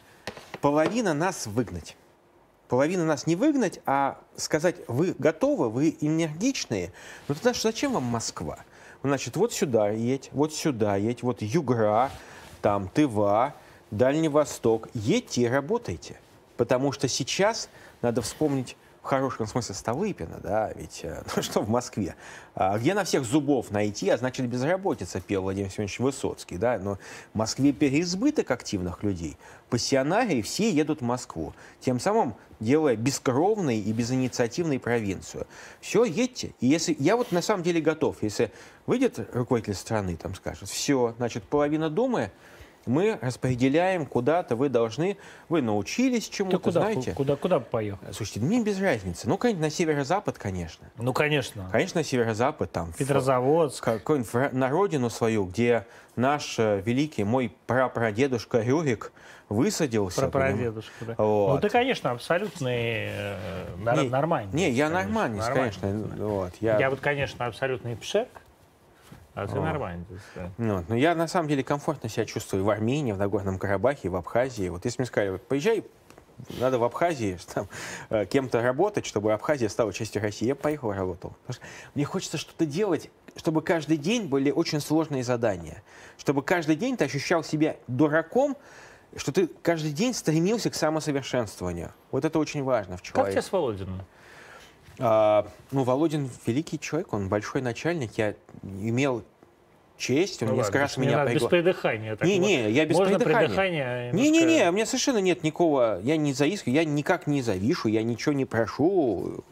[0.62, 1.98] половина нас выгнать
[2.74, 6.92] половина нас не выгнать, а сказать, вы готовы, вы энергичные,
[7.28, 8.58] ну тогда зачем вам Москва?
[9.04, 12.10] Значит, вот сюда едь, вот сюда едь, вот Югра,
[12.64, 13.54] там Тыва,
[13.92, 14.90] Дальний Восток.
[14.96, 16.20] Едьте и работайте.
[16.58, 17.70] Потому что сейчас
[18.02, 22.16] надо вспомнить в хорошем смысле Столыпина, да, ведь, э, ну что в Москве,
[22.56, 26.98] а, где на всех зубов найти, а значит безработица, пел Владимир Семенович Высоцкий, да, но
[27.34, 29.36] в Москве переизбыток активных людей,
[29.70, 35.48] пассионарии все едут в Москву, тем самым делая бескровной и безинициативной провинцию.
[35.82, 36.54] Все, едьте.
[36.62, 38.52] И если я вот на самом деле готов, если
[38.86, 42.32] выйдет руководитель страны, там скажет, все, значит, половина Думы
[42.86, 45.18] мы распределяем куда-то, вы должны,
[45.50, 47.14] вы научились чему-то, куда, знаете.
[47.14, 48.00] Куда, куда поехал?
[48.12, 49.28] Слушайте, мне без разницы.
[49.28, 50.86] Ну, конечно, на северо-запад, конечно.
[50.98, 51.70] Ну, конечно.
[51.72, 52.94] Конечно, на северо-запад, там.
[52.94, 53.84] Петрозаводск.
[53.84, 59.12] Какой-нибудь на родину свою, где наш э, великий, мой прапрадедушка Рюрик
[59.50, 60.22] высадился.
[60.22, 61.16] Прапрадедушка, да.
[61.18, 61.56] Вот.
[61.56, 64.54] Ну, ты, конечно, абсолютный э, не, нормальный.
[64.54, 65.90] Не, я нормальный, конечно.
[66.18, 66.80] Вот, я...
[66.80, 68.28] я вот, конечно, абсолютный пшек.
[69.36, 70.06] А ты нормально.
[70.36, 70.52] Да.
[70.58, 74.16] Ну, но я на самом деле комфортно себя чувствую в Армении, в Нагорном Карабахе, в
[74.16, 74.70] Абхазии.
[74.70, 75.84] Вот если мне сказали, вот, поезжай,
[76.60, 77.68] надо в Абхазии там,
[78.10, 81.36] э, кем-то работать, чтобы Абхазия стала частью России, я поехал и работал.
[81.96, 85.82] мне хочется что-то делать, чтобы каждый день были очень сложные задания.
[86.18, 88.56] Чтобы каждый день ты ощущал себя дураком,
[89.16, 91.94] что ты каждый день стремился к самосовершенствованию.
[92.12, 93.36] Вот это очень важно в человеке.
[93.36, 94.02] Как тебе с Володиным?
[95.00, 98.12] А, ну, Володин великий человек, он большой начальник.
[98.18, 99.24] Я имел
[99.98, 101.48] честь, он ну, несколько ладно, раз меня пригласил.
[101.48, 102.18] Без придыхания.
[102.22, 104.12] Не, не, я без Можно придыхания.
[104.12, 104.18] немножко...
[104.18, 107.88] Не, не, не, у меня совершенно нет никакого, я не заискиваю, я никак не завишу,
[107.88, 109.44] я ничего не прошу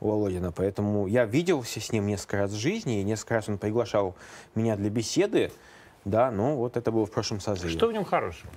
[0.00, 3.58] у Володина, поэтому я виделся с ним несколько раз в жизни, и несколько раз он
[3.58, 4.16] приглашал
[4.54, 5.52] меня для беседы,
[6.04, 7.72] да, ну вот это было в прошлом созыве.
[7.72, 8.50] Что в нем хорошего?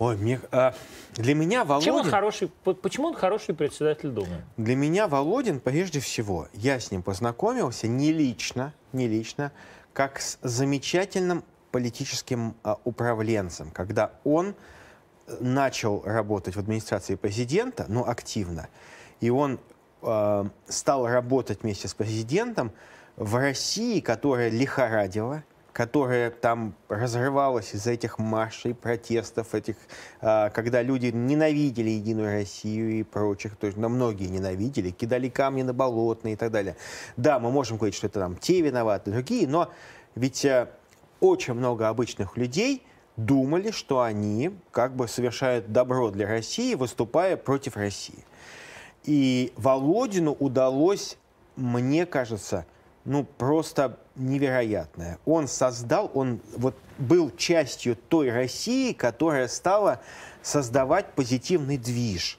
[0.00, 0.74] Ой, мне, а,
[1.12, 1.84] для меня Володин...
[1.84, 4.42] Чем он хороший, почему он хороший председатель Думы?
[4.56, 9.52] Для меня Володин, прежде всего, я с ним познакомился не лично, не лично,
[9.92, 14.54] как с замечательным политическим а, управленцем, когда он
[15.26, 18.70] э, начал работать в администрации президента, ну, активно,
[19.20, 19.60] и он
[20.00, 22.72] э, стал работать вместе с президентом
[23.16, 25.44] в России, которая лихорадила,
[25.80, 29.76] которая там разрывалась из-за этих маршей, протестов, этих,
[30.20, 35.62] э, когда люди ненавидели Единую Россию и прочих, то есть на многие ненавидели, кидали камни
[35.62, 36.76] на болотные и так далее.
[37.16, 39.70] Да, мы можем говорить, что это там те виноваты, другие, но
[40.16, 40.68] ведь э,
[41.18, 42.82] очень много обычных людей
[43.16, 48.22] думали, что они как бы совершают добро для России, выступая против России.
[49.04, 51.16] И Володину удалось,
[51.56, 52.66] мне кажется,
[53.10, 55.18] ну, просто невероятное.
[55.24, 60.00] Он создал, он вот был частью той России, которая стала
[60.42, 62.38] создавать позитивный движ.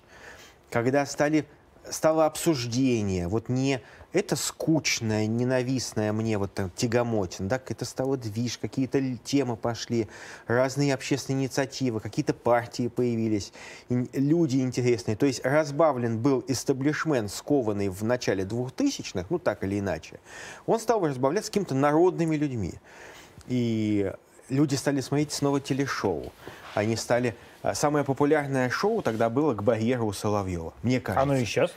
[0.69, 1.45] Когда стали,
[1.89, 3.81] стало обсуждение, вот не
[4.13, 10.07] это скучное, ненавистное мне вот там тягомотин, да, это стало движ, какие-то темы пошли,
[10.47, 13.53] разные общественные инициативы, какие-то партии появились,
[13.89, 15.15] люди интересные.
[15.15, 20.19] То есть разбавлен был истеблишмент, скованный в начале 2000-х, ну так или иначе.
[20.65, 22.73] Он стал разбавляться какими-то народными людьми.
[23.47, 24.11] И
[24.49, 26.31] люди стали смотреть снова телешоу.
[26.75, 27.35] Они стали...
[27.63, 31.21] А, самое популярное шоу тогда было «К барьеру у Соловьева», мне кажется.
[31.21, 31.71] Оно и сейчас?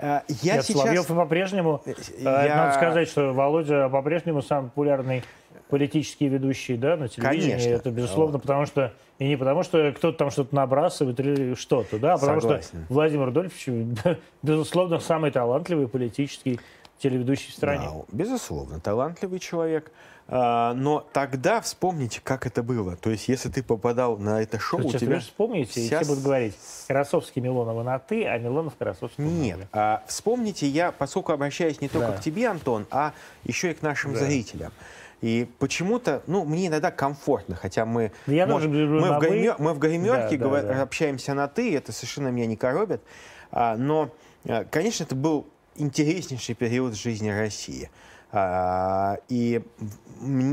[0.00, 0.80] Э, я Нет, сейчас...
[0.80, 2.56] Соловьев по-прежнему, э, э, я...
[2.56, 5.22] надо сказать, что Володя по-прежнему самый популярный
[5.68, 7.50] политический ведущий да, на телевидении.
[7.50, 7.68] Конечно.
[7.68, 8.42] Это безусловно, вот.
[8.42, 12.40] потому что и не потому, что кто-то там что-то набрасывает или что-то, да, а потому
[12.40, 12.68] Согласен.
[12.68, 13.94] что Владимир Рудольфович,
[14.42, 16.60] безусловно, самый талантливый политический
[17.00, 17.88] телеведущий в стране.
[17.92, 19.90] Да, безусловно, талантливый человек.
[20.32, 22.94] А, но тогда вспомните, как это было.
[22.94, 25.18] То есть, если ты попадал на это шоу, Сейчас у тебя...
[25.18, 25.80] вспомните, вся...
[25.80, 26.54] и все будут говорить,
[26.86, 29.58] Красовский Милонова на «ты», а Милонов Красовский Нет.
[29.72, 32.16] А, вспомните, я, поскольку обращаюсь не только да.
[32.16, 34.20] к тебе, Антон, а еще и к нашим да.
[34.20, 34.72] зрителям.
[35.20, 39.78] И почему-то, ну, мне иногда комфортно, хотя мы, я может, мы, в гример, мы в
[39.80, 40.82] гримерке да, да, да.
[40.82, 43.02] общаемся на «ты», это совершенно меня не коробит.
[43.50, 44.10] А, но,
[44.44, 45.48] а, конечно, это был
[45.80, 47.90] интереснейший период жизни России.
[48.32, 49.60] А, и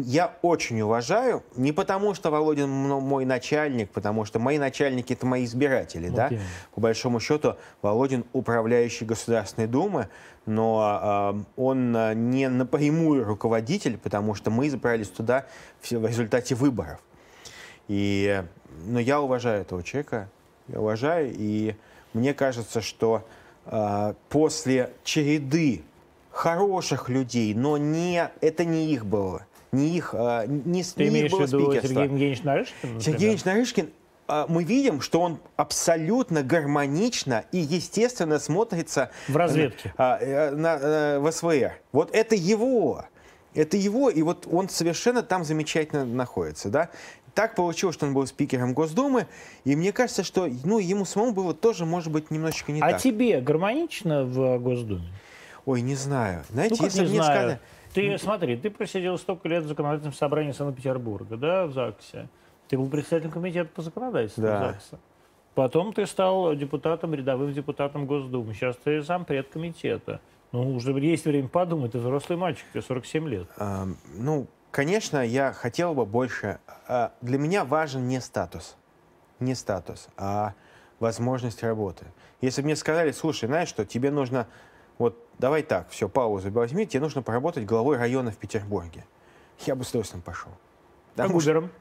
[0.06, 5.46] я очень уважаю, не потому что Володин мой начальник, потому что мои начальники это мои
[5.46, 6.16] избиратели, okay.
[6.16, 6.32] да,
[6.74, 10.08] по большому счету Володин управляющий Государственной Думы,
[10.48, 11.92] но э, он
[12.32, 15.46] не напрямую руководитель, потому что мы избрались туда
[15.84, 17.00] в результате выборов.
[17.88, 18.44] И,
[18.86, 20.30] но я уважаю этого человека,
[20.68, 21.76] я уважаю, и
[22.14, 23.24] мне кажется, что
[24.30, 25.84] после череды
[26.38, 29.46] хороших людей, но не, это не их было.
[29.72, 32.76] Не их, а, не, Ты не имеешь их было в виду Сергей Евгеньевич Нарышкин?
[32.82, 33.02] Например?
[33.02, 33.90] Сергей Евгеньевич Нарышкин
[34.28, 40.80] а, мы видим, что он абсолютно гармонично и естественно смотрится в разведке на, э, на,
[40.80, 41.74] на, в СВР.
[41.92, 43.06] Вот это его.
[43.54, 46.90] Это его, и вот он совершенно там замечательно находится, да.
[47.38, 49.28] Так получилось, что он был спикером Госдумы,
[49.64, 53.02] и мне кажется, что ну, ему самому было тоже, может быть, немножечко не а так.
[53.02, 55.08] тебе гармонично в Госдуме?
[55.68, 56.44] Ой, не знаю.
[56.50, 57.38] Знаете, ну, если не мне знаю.
[57.38, 57.60] сказали...
[57.94, 62.28] Ты смотри, ты просидел столько лет в законодательном собрании Санкт-Петербурга, да, в ЗАГСе.
[62.70, 64.60] Ты был председателем комитета по законодательству Да.
[64.72, 65.00] ЗАГСа.
[65.54, 68.56] Потом ты стал депутатом, рядовым депутатом Госдумы.
[68.56, 70.22] Сейчас ты зампред комитета.
[70.52, 71.92] Ну, уже есть время подумать.
[71.92, 73.48] Ты взрослый мальчик, тебе 47 лет.
[73.58, 73.86] А,
[74.16, 76.60] ну, конечно, я хотел бы больше...
[76.88, 78.76] а, Для меня важен не статус.
[79.40, 80.54] Не статус, а
[81.00, 82.06] возможность работы.
[82.42, 84.48] Если бы мне сказали, слушай, знаешь что, тебе нужно...
[84.98, 89.06] Вот давай так, все, паузу возьми, тебе нужно поработать главой района в Петербурге.
[89.66, 90.50] Я бы с удовольствием пошел.
[90.52, 91.72] А Потому что губером?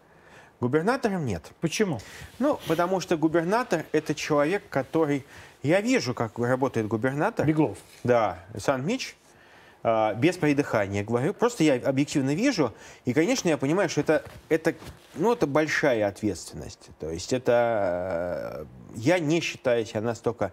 [0.61, 1.51] губернатором нет.
[1.61, 1.99] Почему?
[2.39, 5.25] Ну, потому что губернатор— это человек, который...
[5.63, 7.47] Я вижу, как работает губернатор.
[7.47, 7.79] Беглов.
[8.05, 9.26] Да, Сан Мич, а,
[9.83, 11.33] без придыхания говорю.
[11.35, 12.73] Просто я объективно вижу,
[13.05, 14.75] и, конечно, я понимаю, что это, это,
[15.15, 16.89] ну, это большая ответственность.
[16.99, 18.67] То есть это...
[18.93, 20.53] э, Я не считаю себя настолько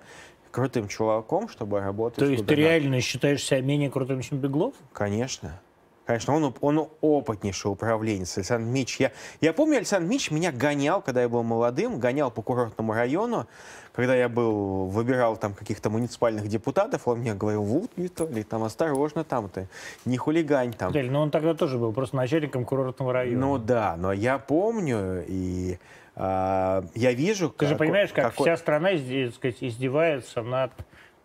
[0.51, 4.75] крутым чуваком, чтобы работать То есть ты реально считаешь себя менее крутым, чем Беглов?
[4.93, 5.59] Конечно.
[6.05, 8.99] Конечно, он, он опытнейший управленец, Александр Мич.
[8.99, 13.47] Я, я помню, Александр Мич меня гонял, когда я был молодым, гонял по курортному району,
[13.93, 19.23] когда я был, выбирал там каких-то муниципальных депутатов, он мне говорил, вот, Виталий, там осторожно
[19.23, 19.67] там ты,
[20.05, 20.89] не хулигань там.
[20.89, 23.39] Виталий, ну он тогда тоже был просто начальником курортного района.
[23.39, 25.77] Ну да, но я помню, и
[26.15, 27.49] а, я вижу...
[27.49, 30.71] Ты же какой- понимаешь, как какой- вся страна так сказать, издевается над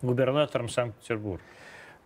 [0.02, 1.42] губернатором Санкт-Петербурга.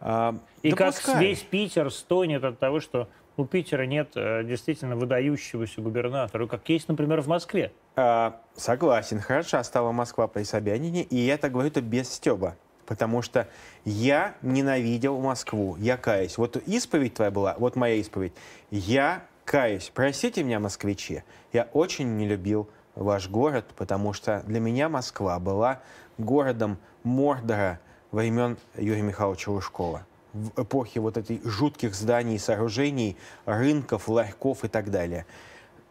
[0.00, 1.20] а, И да как пускай.
[1.24, 6.88] весь Питер стонет от того, что у Питера нет э, действительно выдающегося губернатора, как есть,
[6.88, 7.72] например, в Москве.
[7.96, 12.56] А, согласен, хороша стала Москва при Собянине, и я так говорю это без стеба.
[12.86, 13.48] Потому что
[13.84, 16.36] я ненавидел Москву, я каюсь.
[16.36, 18.32] Вот исповедь твоя была, вот моя исповедь.
[18.70, 19.90] Я каюсь.
[19.94, 21.22] Простите меня, москвичи,
[21.52, 25.80] я очень не любил ваш город, потому что для меня Москва была
[26.18, 27.80] городом Мордора
[28.10, 30.06] времен Юрия Михайловича Лужкова.
[30.32, 35.26] В эпохе вот этой жутких зданий, сооружений, рынков, ларьков и так далее.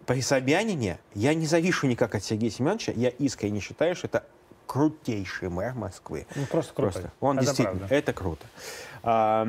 [0.05, 2.91] При Собянине я не завишу никак от Сергея Семеновича.
[2.95, 4.25] Я искренне считаю, что это
[4.65, 6.25] крутейший мэр Москвы.
[6.35, 6.91] Ну, просто круто.
[6.93, 7.11] Просто.
[7.19, 7.95] Он Это действительно, правда.
[7.95, 8.45] это круто.
[9.03, 9.47] А,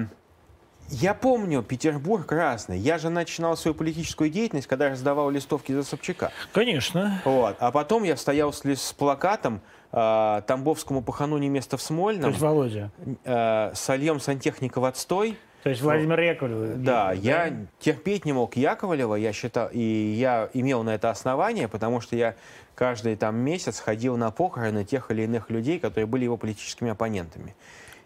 [0.88, 2.78] я помню Петербург разный.
[2.78, 6.32] Я же начинал свою политическую деятельность, когда раздавал листовки за Собчака.
[6.52, 7.22] Конечно.
[7.24, 7.56] Вот.
[7.60, 9.62] А потом я стоял с, с плакатом
[9.92, 12.90] а, «Тамбовскому пахану не место в То Смольном», есть Володя.
[13.24, 15.36] а, «Сольем сантехника в отстой».
[15.62, 16.78] То есть Владимир Яковлев.
[16.82, 22.00] Да, я терпеть не мог Яковлева, я считал, и я имел на это основание, потому
[22.00, 22.34] что я
[22.74, 27.54] каждый там месяц ходил на похороны тех или иных людей, которые были его политическими оппонентами.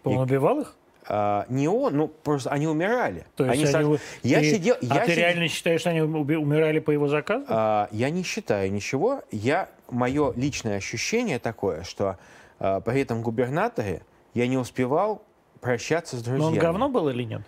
[0.03, 0.75] Он убивал их?
[1.09, 3.25] А, не он, ну просто они умирали.
[3.35, 5.79] То есть Они они со- у- Я ты- сидел, А я ты сидел- реально считаешь,
[5.81, 7.45] что они умирали по его заказу?
[7.47, 9.23] А, я не считаю ничего.
[9.31, 12.17] Я мое личное ощущение такое, что
[12.59, 14.01] а, при этом губернаторе
[14.33, 15.23] я не успевал
[15.61, 16.53] прощаться с Но друзьями.
[16.55, 17.41] он говно был или нет?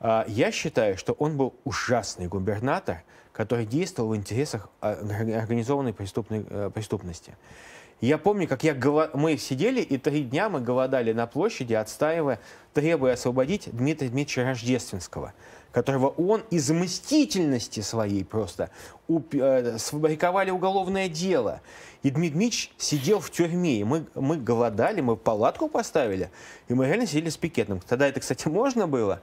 [0.00, 6.46] А, Я считаю, что он был ужасный губернатор, который действовал в интересах орг- организованной преступной,
[6.48, 7.36] э, преступности.
[8.00, 12.40] Я помню, как я голо- мы сидели, и три дня мы голодали на площади, отстаивая,
[12.74, 15.32] требуя освободить Дмитрия Дмитриевича Рождественского,
[15.76, 18.70] которого он из мстительности своей просто
[19.08, 21.60] уп- э, сфабриковали уголовное дело.
[22.02, 26.30] И Дмитрий сидел в тюрьме, и мы, мы голодали, мы палатку поставили,
[26.68, 27.80] и мы реально сидели с пикетом.
[27.86, 29.20] Тогда это, кстати, можно было.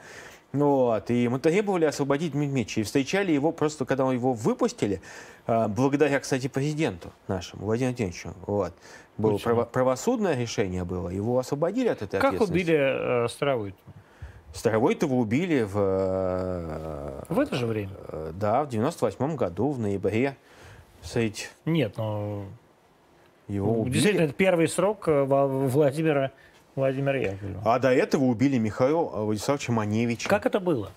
[0.51, 2.81] Вот, и мы требовали освободить Дмитриевича.
[2.81, 5.01] И встречали его просто, когда его выпустили,
[5.47, 8.33] а, благодаря, кстати, президенту нашему, Владимиру Владимировичу.
[8.45, 8.73] Вот.
[9.17, 12.51] Было право- правосудное решение было, его освободили от этой Как ответственности.
[12.71, 13.92] убили э, Старовойтова?
[14.53, 17.89] Старовойтова убили в, э, В это же время?
[18.09, 20.37] э, да, в 98 году, в ноябре.
[21.01, 22.45] Кстати, Нет, ну,
[23.47, 23.93] его убили.
[23.93, 26.31] действительно, это первый срок э, Владимира,
[26.75, 27.61] Владимира Яковлева.
[27.65, 30.29] А до этого убили Михаила Владиславовича Маневича.
[30.29, 30.91] Как это было?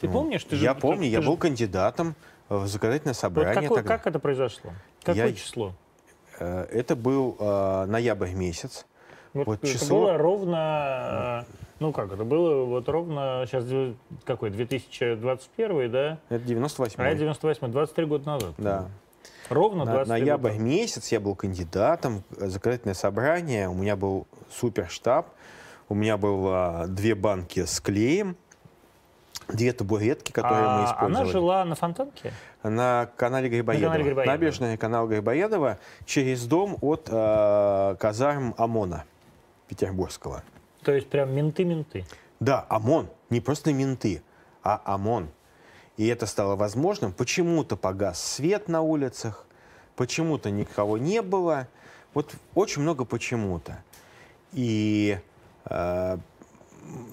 [0.00, 0.44] Ты помнишь?
[0.44, 2.14] Ты же- я ты- помню, ты я же- был кандидатом
[2.48, 3.62] в законодательное Вот собрание.
[3.62, 3.96] какой- тогда.
[3.98, 4.72] как это произошло?
[5.04, 5.74] Какое Я- число?
[6.38, 8.86] Это был э, ноябрь месяц.
[9.32, 13.64] Вот, вот это число- было ровно, э, ну как, это было вот ровно, сейчас
[14.24, 16.18] какой, 2021, да?
[16.28, 18.54] Это 98 А это 98 23 года назад.
[18.58, 18.88] Да.
[19.48, 20.62] Ровно На- 23 ноябрь года.
[20.62, 25.28] месяц я был кандидатом, э, законодательное собрание, у меня был суперштаб,
[25.88, 28.36] у меня было две банки с клеем,
[29.48, 31.16] две табуретки, которые мы А использовали.
[31.22, 32.32] она жила на Фонтанке?
[32.62, 33.86] На канале Грибоедова.
[33.86, 34.32] канале Грибоедова.
[34.34, 39.04] Набережная канал Грибоедова через дом от э, казарм ОМОНа
[39.70, 40.42] петербургского.
[40.82, 42.04] То есть прям менты-менты.
[42.40, 43.08] Да, ОМОН.
[43.30, 44.22] Не просто менты,
[44.64, 45.28] а ОМОН.
[45.96, 47.12] И это стало возможным.
[47.12, 49.46] Почему-то погас свет на улицах,
[49.94, 51.68] почему-то никого не было.
[52.14, 53.84] Вот очень много почему-то.
[54.52, 55.20] И
[55.66, 56.18] э,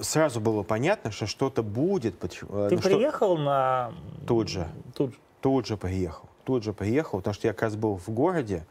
[0.01, 2.19] сразу было понятно, что что-то будет.
[2.19, 3.43] Ты ну, приехал что...
[3.43, 3.93] на...
[4.25, 4.67] Тут же.
[4.95, 5.17] Тут же.
[5.41, 6.27] Тут же приехал.
[6.43, 8.65] Тут же приехал, потому что я как раз был в городе.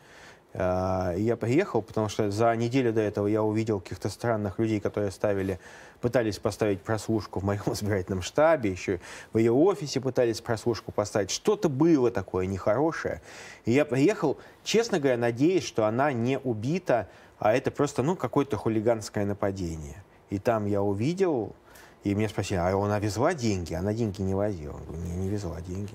[0.57, 5.11] Э, я приехал, потому что за неделю до этого я увидел каких-то странных людей, которые
[5.11, 5.61] ставили,
[6.01, 9.01] пытались поставить прослушку в моем избирательном штабе, еще
[9.33, 11.31] в ее офисе пытались прослушку поставить.
[11.31, 13.21] Что-то было такое нехорошее.
[13.67, 18.57] И я приехал, честно говоря, надеясь, что она не убита, а это просто, ну, какое-то
[18.57, 20.03] хулиганское нападение.
[20.31, 21.55] И там я увидел,
[22.03, 23.75] и меня спросили, а она везла деньги?
[23.75, 24.81] Она деньги не возила.
[25.05, 25.95] Не, не везла деньги.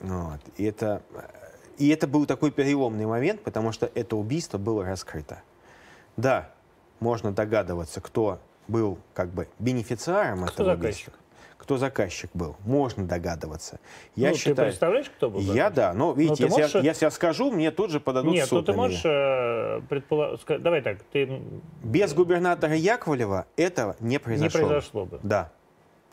[0.00, 0.40] Вот.
[0.56, 1.02] И это
[1.78, 5.42] и это был такой переломный момент, потому что это убийство было раскрыто.
[6.16, 6.50] Да,
[7.00, 11.08] можно догадываться, кто был как бы бенефициаром кто этого заказчик?
[11.08, 11.12] убийства.
[11.56, 13.78] Кто заказчик был, можно догадываться.
[14.14, 15.40] Я ну, считаю, ты представляешь, кто был?
[15.40, 16.74] Я да, но видите, но если, можешь...
[16.74, 18.60] я, если я скажу, мне тут же подадут Нет, в суд.
[18.60, 21.42] Нет, ну ты можешь э, предположить, давай так, ты...
[21.82, 24.60] Без губернатора Яковлева этого не произошло.
[24.60, 25.20] Не произошло бы.
[25.22, 25.52] Да,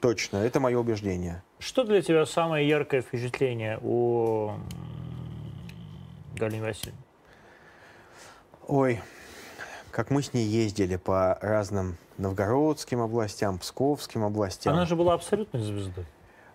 [0.01, 1.43] точно, это мое убеждение.
[1.59, 4.57] Что для тебя самое яркое впечатление о
[6.35, 6.99] Галине Васильевне?
[8.67, 9.01] Ой,
[9.91, 14.73] как мы с ней ездили по разным новгородским областям, псковским областям.
[14.73, 16.05] Она же была абсолютной звездой.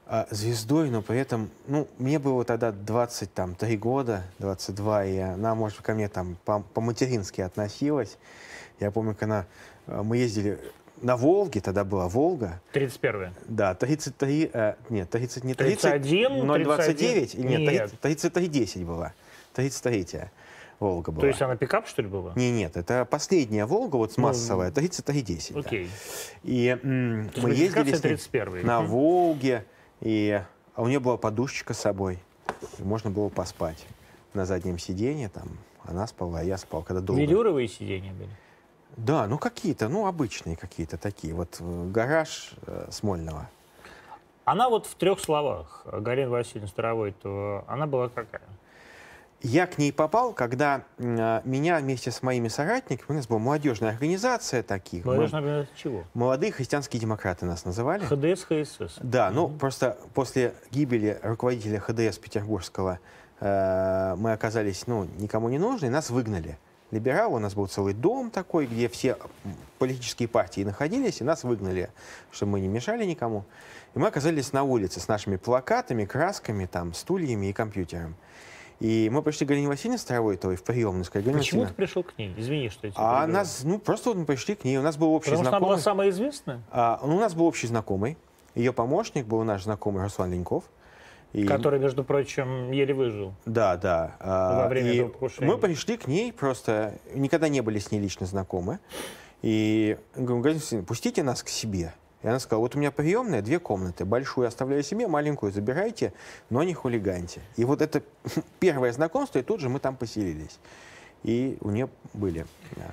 [0.07, 5.81] А, звездой, но при этом, ну, мне было тогда 23 года, 22, и она, может,
[5.83, 8.19] ко мне там по-матерински относилась.
[8.81, 9.47] Я помню, как она,
[9.87, 10.59] а, мы ездили
[11.01, 12.61] на Волге, тогда была Волга.
[12.73, 17.49] 31 Да, 33, э, нет, 30, не 30, 31, 029, 31.
[17.49, 19.13] нет, 33, 3310 была.
[19.55, 20.31] 33-я
[20.79, 21.21] Волга была.
[21.21, 22.33] То есть она пикап, что ли, была?
[22.35, 25.57] Не, нет, это последняя Волга, вот ну, массовая, 3310.
[25.57, 25.85] Окей.
[25.87, 25.91] Да.
[26.43, 29.67] И м, мы ездили с 31 на Волге,
[30.01, 30.43] и
[30.75, 32.19] а у нее была подушечка с собой.
[32.79, 33.87] И можно было поспать
[34.33, 35.49] на заднем сиденье, там
[35.85, 37.21] она спала, а я спал, когда долго.
[37.21, 38.31] Велюровые сиденья были?
[38.97, 41.35] Да, ну какие-то, ну обычные какие-то такие.
[41.35, 43.49] Вот э, гараж э, Смольного.
[44.45, 48.43] Она вот в трех словах, Галина Васильевна Старовой, то она была какая?
[49.43, 53.91] Я к ней попал, когда э, меня вместе с моими соратниками, у нас была молодежная
[53.91, 55.05] организация таких.
[55.07, 56.05] Молодежная организация чего?
[56.13, 58.05] Молодые христианские демократы нас называли.
[58.05, 58.99] ХДС, ХСС.
[59.01, 59.33] Да, mm-hmm.
[59.33, 63.01] ну просто после гибели руководителя ХДС Петербургского
[63.41, 66.59] э, мы оказались, ну, никому не нужны, нас выгнали.
[66.91, 69.17] Либералы, у нас был целый дом такой, где все
[69.79, 71.89] политические партии находились, и нас выгнали,
[72.31, 73.45] чтобы мы не мешали никому.
[73.95, 78.17] И мы оказались на улице с нашими плакатами, красками, там, стульями и компьютером.
[78.81, 81.05] И мы пришли к Галине Васильевне Старовойтовой в приемную.
[81.05, 82.35] Сказали, Галина Почему ты пришел к ней?
[82.37, 84.79] Извини, что я тебя А нас, ну, просто вот мы пришли к ней.
[84.79, 85.61] У нас был общий Потому знакомый.
[85.61, 86.63] Потому что она была самая известная?
[86.71, 88.17] А, ну, у нас был общий знакомый.
[88.55, 90.65] Ее помощник был наш знакомый Руслан Леньков.
[91.33, 91.45] И...
[91.47, 93.35] Который, между прочим, еле выжил.
[93.45, 94.17] Да, да.
[94.19, 95.47] А, Во время и этого покушения.
[95.47, 98.81] Мы пришли к ней, просто никогда не были с ней лично знакомы.
[99.43, 101.93] И говорю, Галина пустите нас к себе.
[102.23, 106.13] И она сказала, вот у меня приемная, две комнаты, большую оставляю себе, маленькую забирайте,
[106.51, 107.41] но не хулиганьте.
[107.57, 108.03] И вот это
[108.61, 110.59] первое знакомство, и тут же мы там поселились.
[111.23, 112.47] И у нее были.
[112.77, 112.93] Да.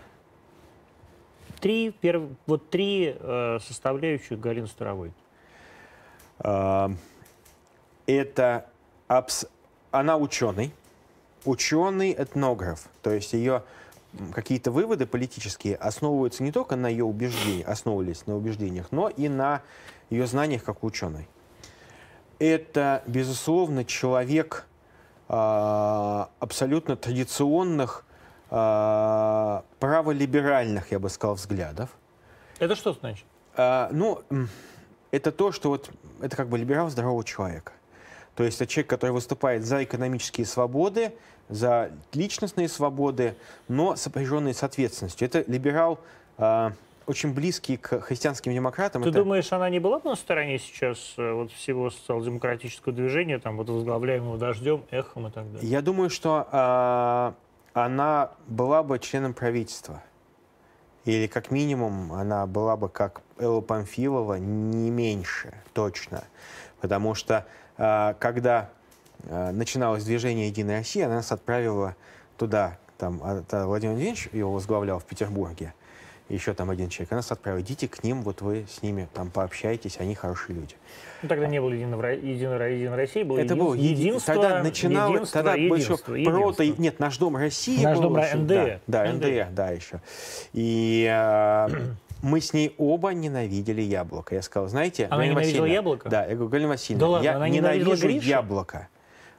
[1.59, 2.23] Три, перв...
[2.45, 5.11] вот три э, составляющих Галины Старовой.
[6.39, 6.89] Э,
[8.05, 8.69] это
[9.07, 9.45] абс...
[9.91, 10.71] она ученый,
[11.43, 13.63] ученый этнограф, то есть ее
[14.34, 19.61] какие-то выводы политические основываются не только на ее убеждениях, основывались на убеждениях, но и на
[20.09, 21.28] ее знаниях как ученой.
[22.39, 24.68] Это, безусловно, человек
[25.28, 25.34] э,
[26.39, 28.05] абсолютно традиционных,
[28.51, 31.89] э, праволиберальных, я бы сказал, взглядов.
[32.59, 33.26] Это что значит?
[33.55, 34.22] Э, ну,
[35.11, 35.89] это то, что вот
[36.22, 37.72] это как бы либерал здорового человека.
[38.36, 41.13] То есть это человек, который выступает за экономические свободы,
[41.49, 43.35] за личностные свободы,
[43.67, 45.27] но сопряженные с ответственностью.
[45.27, 45.99] Это либерал
[46.37, 46.71] э,
[47.05, 49.01] очень близкий к христианским демократам.
[49.01, 49.19] Ты это...
[49.19, 53.69] думаешь, она не была бы на стороне сейчас э, вот всего социал-демократического движения, там вот
[53.69, 55.69] возглавляемого дождем, эхом и так далее?
[55.69, 57.31] Я думаю, что э,
[57.73, 60.03] она была бы членом правительства.
[61.05, 66.25] Или как минимум она была бы как Элла Памфилова, не меньше, точно.
[66.81, 67.45] Потому что
[67.77, 68.69] э, когда
[69.24, 71.95] начиналось движение «Единая Россия», она нас отправила
[72.38, 72.78] туда.
[72.97, 75.74] Там а, Владимир Владимирович его возглавлял в Петербурге.
[76.30, 77.11] еще там один человек.
[77.11, 77.61] Она нас отправила.
[77.61, 80.76] Идите к ним, вот вы с ними там пообщайтесь, они хорошие люди.
[81.22, 85.43] Ну, тогда не было Единого, Единой, Единой России, было Это было единство, Тогда начинало, единство,
[85.43, 86.39] тогда единство, единство.
[86.53, 88.09] прото, нет, наш Дом России наш был.
[88.09, 88.47] Дом НД.
[88.47, 90.01] Да, да, НД, да, еще.
[90.53, 91.68] И э,
[92.24, 94.34] Мы с ней оба ненавидели яблоко.
[94.34, 96.09] Я сказал, знаете, Она Галина ненавидела Васильевна- яблоко?
[96.09, 98.28] Да, я говорю, Галина Васильевна, Да ладно, я она ненавидела ненавижу Гришу?
[98.28, 98.88] яблоко.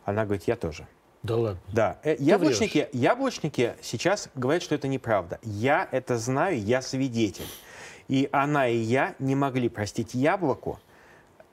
[0.08, 0.86] Она говорит, я тоже.
[1.22, 1.60] Да ладно.
[1.70, 5.38] Да, э, яблочники, яблочники сейчас говорят, что это неправда.
[5.42, 7.44] Я это знаю, я свидетель.
[8.08, 10.80] И она и я не могли простить яблоку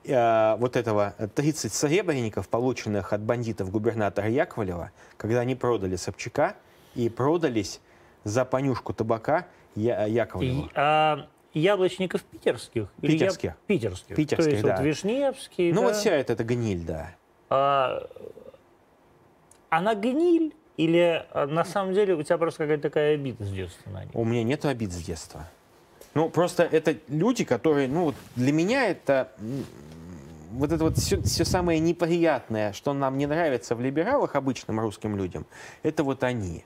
[0.04, 6.54] э, вот этого э, 30 серебряников, полученных от бандитов губернатора Яковлева, когда они продали Собчака
[6.94, 7.80] и продались
[8.24, 10.62] за понюшку табака Я- Яковлеву.
[10.62, 12.88] И, а, яблочников питерских?
[13.02, 13.56] Или я- Питерских.
[13.66, 14.16] Питерских.
[14.16, 14.76] Питерских, То есть да.
[14.76, 15.86] вот Вишневский, Ну да.
[15.88, 17.10] вот вся эта, эта гниль, да.
[17.50, 18.02] А,
[19.70, 20.54] она гниль?
[20.76, 24.14] Или а, на самом деле у тебя просто какая-то такая обида с детства на них?
[24.14, 25.48] У меня нет обид с детства.
[26.14, 29.32] Ну, просто это люди, которые, ну, вот для меня это
[30.52, 35.46] вот это вот все, самое неприятное, что нам не нравится в либералах обычным русским людям,
[35.82, 36.64] это вот они.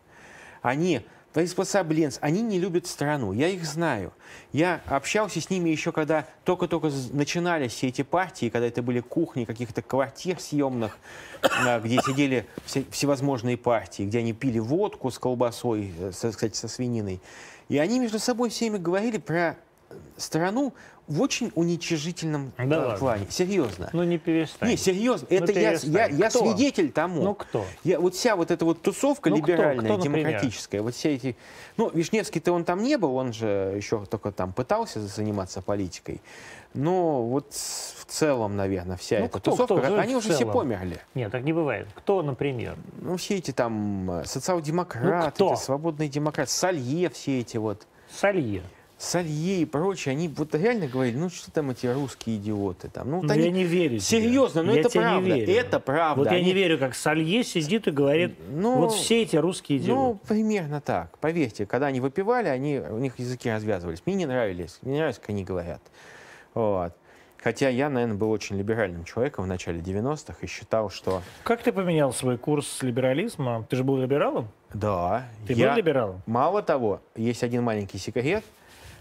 [0.63, 1.03] Они
[1.33, 4.13] приспособленцы, они не любят страну, я их знаю.
[4.53, 9.45] Я общался с ними еще, когда только-только начинались все эти партии, когда это были кухни
[9.45, 10.99] каких-то квартир съемных,
[11.43, 16.57] а, где сидели все- всевозможные партии, где они пили водку с колбасой, э, со, кстати,
[16.57, 17.21] со свининой.
[17.69, 19.57] И они между собой всеми говорили про
[20.17, 20.75] страну
[21.11, 22.97] в очень уничижительном Да э, ладно.
[22.99, 23.27] плане.
[23.29, 23.91] Серьезно.
[23.93, 24.69] Ну не перестань.
[24.71, 25.27] Не, серьезно.
[25.29, 25.93] Ну, это я, перестань.
[25.93, 26.39] я, я Кто?
[26.47, 27.23] свидетель тому.
[27.23, 27.65] Ну кто?
[27.83, 29.47] Я, вот вся вот эта вот тусовка Ну, кто?
[29.53, 30.27] либеральная, Кто, например?
[30.31, 31.37] демократическая, вот все эти...
[31.77, 36.21] Ну, Вишневский-то он там не был, он же еще только там пытался заниматься политикой.
[36.75, 39.99] Но вот в целом, наверное, вся Ну, эта кто, тусовка, кто?
[39.99, 41.01] они уже все померли.
[41.17, 41.89] Нет, так не бывает.
[41.97, 42.77] Кто, например?
[43.01, 45.57] Ну, все эти там э, социал-демократы, Ну, кто?
[45.57, 47.89] свободные демократы, Салье все эти вот.
[48.15, 48.63] Салье.
[49.01, 53.11] Салье и прочие, они вот реально говорили, ну что там эти русские идиоты там.
[53.11, 53.45] Ну, вот Ну, они...
[53.45, 54.01] я не верю тебе.
[54.01, 55.29] Серьезно, ну Я это тебе не правда.
[55.29, 55.53] верю.
[55.55, 56.19] Это правда.
[56.23, 59.79] Вот я Они- не верю, как Салье сидит и говорит, Ну, вот все эти русские
[59.79, 60.19] Ну, идиоты.
[60.29, 61.17] примерно так.
[61.19, 64.03] Поверьте, когда они выпивали, они, у них языки развязывались.
[64.05, 64.79] Мне не нравились.
[64.83, 65.81] Мне не нравилось, как они говорят.
[66.53, 66.93] Вот.
[67.43, 71.73] Хотя я, наверное, был очень либеральным человеком в начале 90-х и считал, что Как ты
[71.73, 73.65] поменял свой курс либерализма?
[73.71, 74.49] Ты же был либералом?
[74.75, 75.71] да, Ты я...
[75.71, 76.23] был либералом?
[76.27, 78.45] Мало того, есть один маленький секрет.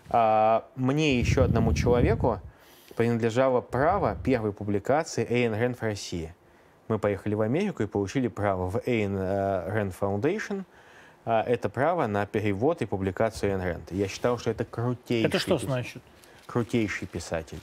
[0.10, 2.40] А, мне и еще одному человеку
[2.96, 6.34] принадлежало право первой публикации Эйн Рэнд в России.
[6.88, 10.64] Мы поехали в Америку и получили право в Эйн Рэнд Foundation.
[11.26, 13.92] а, Это право на перевод и публикацию Эйн Рэнд.
[13.92, 16.02] Я считал, что это крутейший, Это что пис- значит?
[16.48, 17.60] крутейший писатель.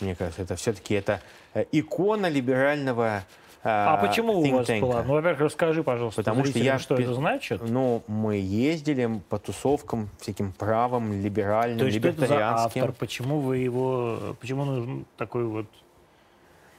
[0.00, 1.20] Мне кажется, это все-таки это
[1.54, 3.22] э, икона либерального
[3.62, 4.80] А почему у вас think-tank.
[4.80, 5.02] была?
[5.02, 7.60] Ну, во-первых, расскажи, пожалуйста, Потому что я что это значит.
[7.62, 12.82] Ну, мы ездили по тусовкам, всяким правым, либеральным, То есть что это за либертарианским.
[12.82, 12.96] автор?
[12.96, 14.36] Почему вы его...
[14.40, 15.66] Почему нужен такой вот...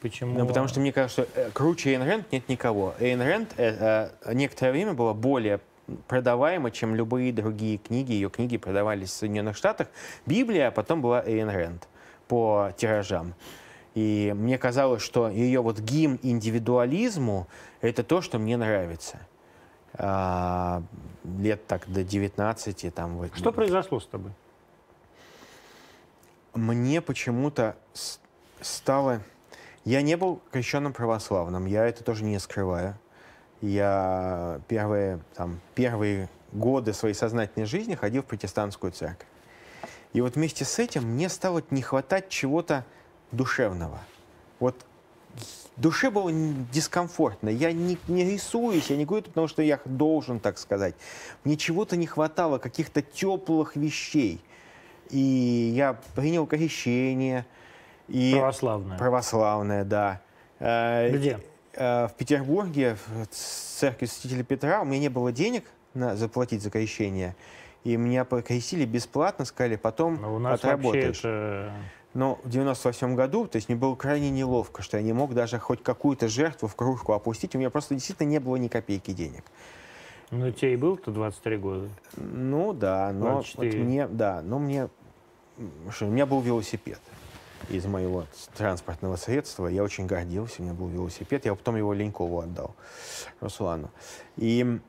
[0.01, 0.39] Почему...
[0.39, 2.95] Ну, потому что мне кажется, что э, круче Эйн Рэнд нет никого.
[2.99, 5.59] Эйн Рэнд э, э, некоторое время была более
[6.07, 8.13] продаваема, чем любые другие книги.
[8.13, 9.87] Ее книги продавались в Соединенных Штатах.
[10.25, 11.87] Библия, а потом была Эйн Рэнд
[12.27, 13.35] по тиражам.
[13.93, 17.47] И мне казалось, что ее вот гимн индивидуализму—
[17.81, 19.19] это то, что мне нравится.
[19.93, 20.83] А,
[21.23, 23.35] лет так до 19 там вот.
[23.35, 24.31] Что произошло с тобой?
[26.53, 27.75] мне почему-то
[28.61, 29.21] стало...
[29.83, 32.97] Я не был крещенным православным, я это тоже не скрываю.
[33.61, 39.27] Я первые, там, первые годы своей сознательной жизни ходил в протестантскую церковь.
[40.13, 42.85] И вот вместе с этим мне стало не хватать чего-то
[43.31, 43.99] душевного.
[44.59, 44.75] Вот
[45.77, 46.31] душе было
[46.71, 47.49] дискомфортно.
[47.49, 50.95] Я не, не рисуюсь, я не говорю потому, что я должен так сказать.
[51.43, 54.41] Мне чего-то не хватало, каких-то теплых вещей.
[55.09, 55.17] И
[55.75, 57.45] я принял крещение.
[58.07, 58.97] И Православная.
[58.97, 60.21] православное, да.
[60.59, 61.39] Э, Где?
[61.73, 66.69] э, В Петербурге, в церкви Святителя Петра, у меня не было денег на заплатить за
[66.69, 67.35] крещение.
[67.83, 71.19] И меня покрестили бесплатно, сказали, потом у нас вообще отработаешь.
[71.19, 71.73] это...
[72.13, 75.59] Но в 98 году, то есть мне было крайне неловко, что я не мог даже
[75.59, 77.55] хоть какую-то жертву в кружку опустить.
[77.55, 79.43] У меня просто действительно не было ни копейки денег.
[80.29, 81.89] Ну, тебе и было-то 23 года.
[82.15, 83.83] Ну да, но вот 24.
[83.83, 84.89] мне, да, но мне,
[85.89, 86.99] что, у меня был велосипед
[87.69, 88.25] из моего
[88.57, 89.67] транспортного средства.
[89.67, 91.45] Я очень гордился, у меня был велосипед.
[91.45, 92.75] Я потом его Ленькову отдал,
[93.39, 93.91] Руслану.
[94.37, 94.79] И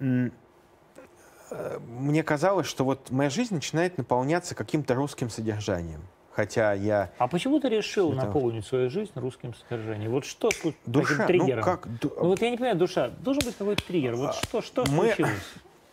[1.51, 6.03] э, мне казалось, что вот моя жизнь начинает наполняться каким-то русским содержанием.
[6.35, 10.11] Хотя я А почему ты решил Это- наполнить свою жизнь русским содержанием?
[10.11, 11.59] Вот что слу- душа, таким триггером?
[11.61, 13.09] ну как, Ну вот я не понимаю, душа.
[13.21, 14.15] Должен быть какой-то триггер.
[14.17, 15.33] Вот что, что мы- случилось?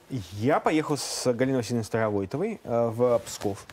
[0.33, 3.65] Я поехал с Галиной Васильевной Старовойтовой э, в Псков.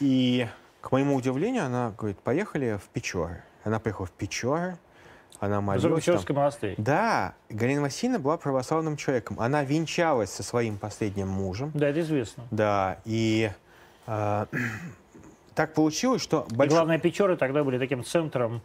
[0.00, 0.46] И,
[0.80, 3.42] к моему удивлению, она говорит, поехали в Печоры.
[3.64, 4.78] Она приехала в Печоры,
[5.40, 6.20] она молилась там.
[6.36, 6.74] Монастырь.
[6.78, 9.38] Да, Галина Васильевна была православным человеком.
[9.40, 11.70] Она венчалась со своим последним мужем.
[11.74, 12.44] Да, это известно.
[12.50, 13.50] Да, и
[14.06, 14.46] А,
[15.54, 16.46] так получилось, что...
[16.50, 18.60] И главное, Печоры тогда были таким центром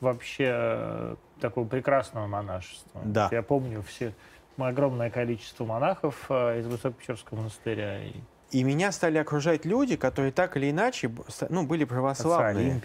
[0.00, 3.00] вообще э, такого прекрасного монашества.
[3.04, 3.28] Да.
[3.30, 4.14] Я помню все
[4.56, 8.04] огромное количество монахов э, из Высокопечерского монастыря.
[8.04, 8.12] И,
[8.50, 11.10] И меня стали окружать люди, которые так или иначе
[11.48, 12.80] ну, были православные.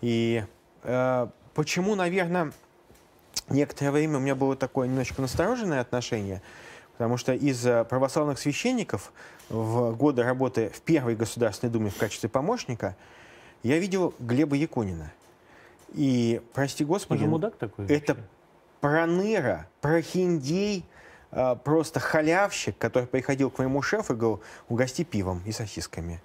[0.00, 0.44] И
[0.82, 2.52] э, почему, наверное,
[3.48, 6.42] некоторое время у меня было такое немножечко настороженное отношение,
[6.92, 9.12] потому что из э, православных священников
[9.48, 12.96] в годы работы в Первой Государственной Думе в качестве помощника
[13.62, 15.12] я видел Глеба Якунина.
[15.94, 17.86] И, прости господи, мудак такой.
[17.86, 18.28] это вообще.
[18.80, 20.84] проныра, прохиндей,
[21.30, 26.20] а, просто халявщик, который приходил к моему шефу и говорил, угости пивом и сосисками.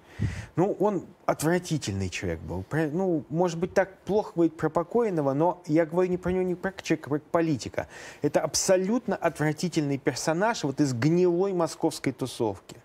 [0.56, 2.64] Ну, он отвратительный человек был.
[2.92, 6.54] Ну, может быть, так плохо говорить про покойного, но я говорю не про него, не
[6.54, 7.88] про человека, а про политика.
[8.22, 12.76] Это абсолютно отвратительный персонаж вот из гнилой московской тусовки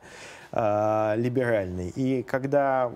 [0.51, 1.89] а, либеральной.
[1.89, 2.91] И когда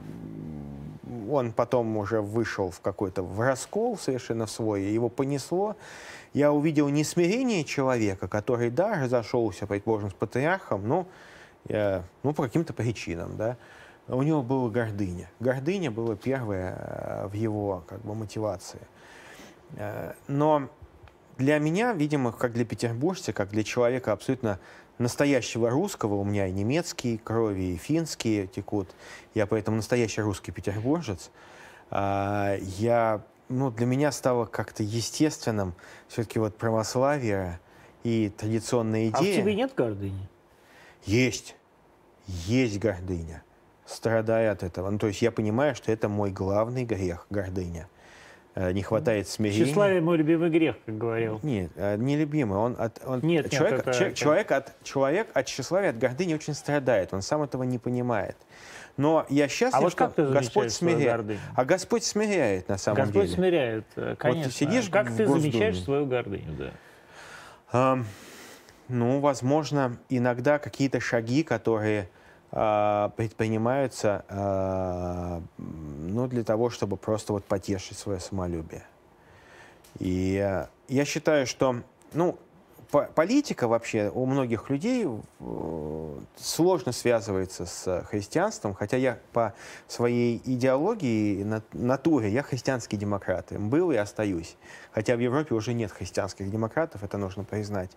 [1.30, 5.76] он потом уже вышел в какой-то в раскол совершенно в свой, его понесло,
[6.34, 11.08] я увидел не смирение человека, который, да, разошелся, предположим, с патриархом, ну,
[11.70, 13.58] э, ну, по каким-то причинам, да,
[14.08, 15.30] у него была гордыня.
[15.40, 18.82] Гордыня была первая э, в его, как бы, мотивации.
[19.76, 20.70] Э, Но
[21.38, 24.60] для меня, видимо, как для петербуржца, как для человека абсолютно
[25.00, 28.90] настоящего русского, у меня и немецкие крови, и финские текут,
[29.34, 31.32] я поэтому настоящий русский петербуржец,
[31.90, 35.74] а, я, ну, для меня стало как-то естественным
[36.08, 37.60] все-таки вот православие
[38.04, 39.42] и традиционная А в идея.
[39.42, 40.30] тебе нет гордыни?
[41.06, 41.56] Есть.
[42.28, 43.44] Есть гордыня.
[43.86, 44.90] Страдаю от этого.
[44.90, 47.88] Ну, то есть я понимаю, что это мой главный грех, гордыня.
[48.56, 49.66] Э, Не хватает смирения.
[49.66, 51.40] Тщеславие мой любимый грех, как говорил.
[51.44, 52.58] Нет, э, нелюбимый.
[52.58, 55.98] Он от, он- Нет, нет, человек, это- че- это- человек, от, человек от тщеславия, от
[55.98, 57.14] гордыни очень страдает.
[57.14, 58.38] Он сам этого не понимает.
[58.96, 61.38] Но я счастлив, А вот что ты Господь смиряет.
[61.56, 63.36] А Господь смиряет на самом Господь деле.
[63.36, 64.52] смиряет, э, конечно.
[64.52, 65.42] сидишь как ты Госдуме.
[65.52, 66.72] замечаешь свою гордыню, да?
[67.72, 68.06] Ам,
[68.88, 72.06] ну, возможно, иногда какие-то шаги, которые а,
[72.54, 78.84] предпринимаются, а, ну, для того, чтобы просто вот потешить свое самолюбие.
[80.00, 81.78] И а, я считаю, что,
[82.14, 82.38] ну,
[82.94, 89.56] по- политика вообще у многих людей э, сложно связывается с христианством, хотя я по
[89.88, 94.58] своей идеологии натуре, я христианский демократ, был и остаюсь.
[94.92, 97.90] Хотя в Европе уже нет христианских демократов, это нужно признать.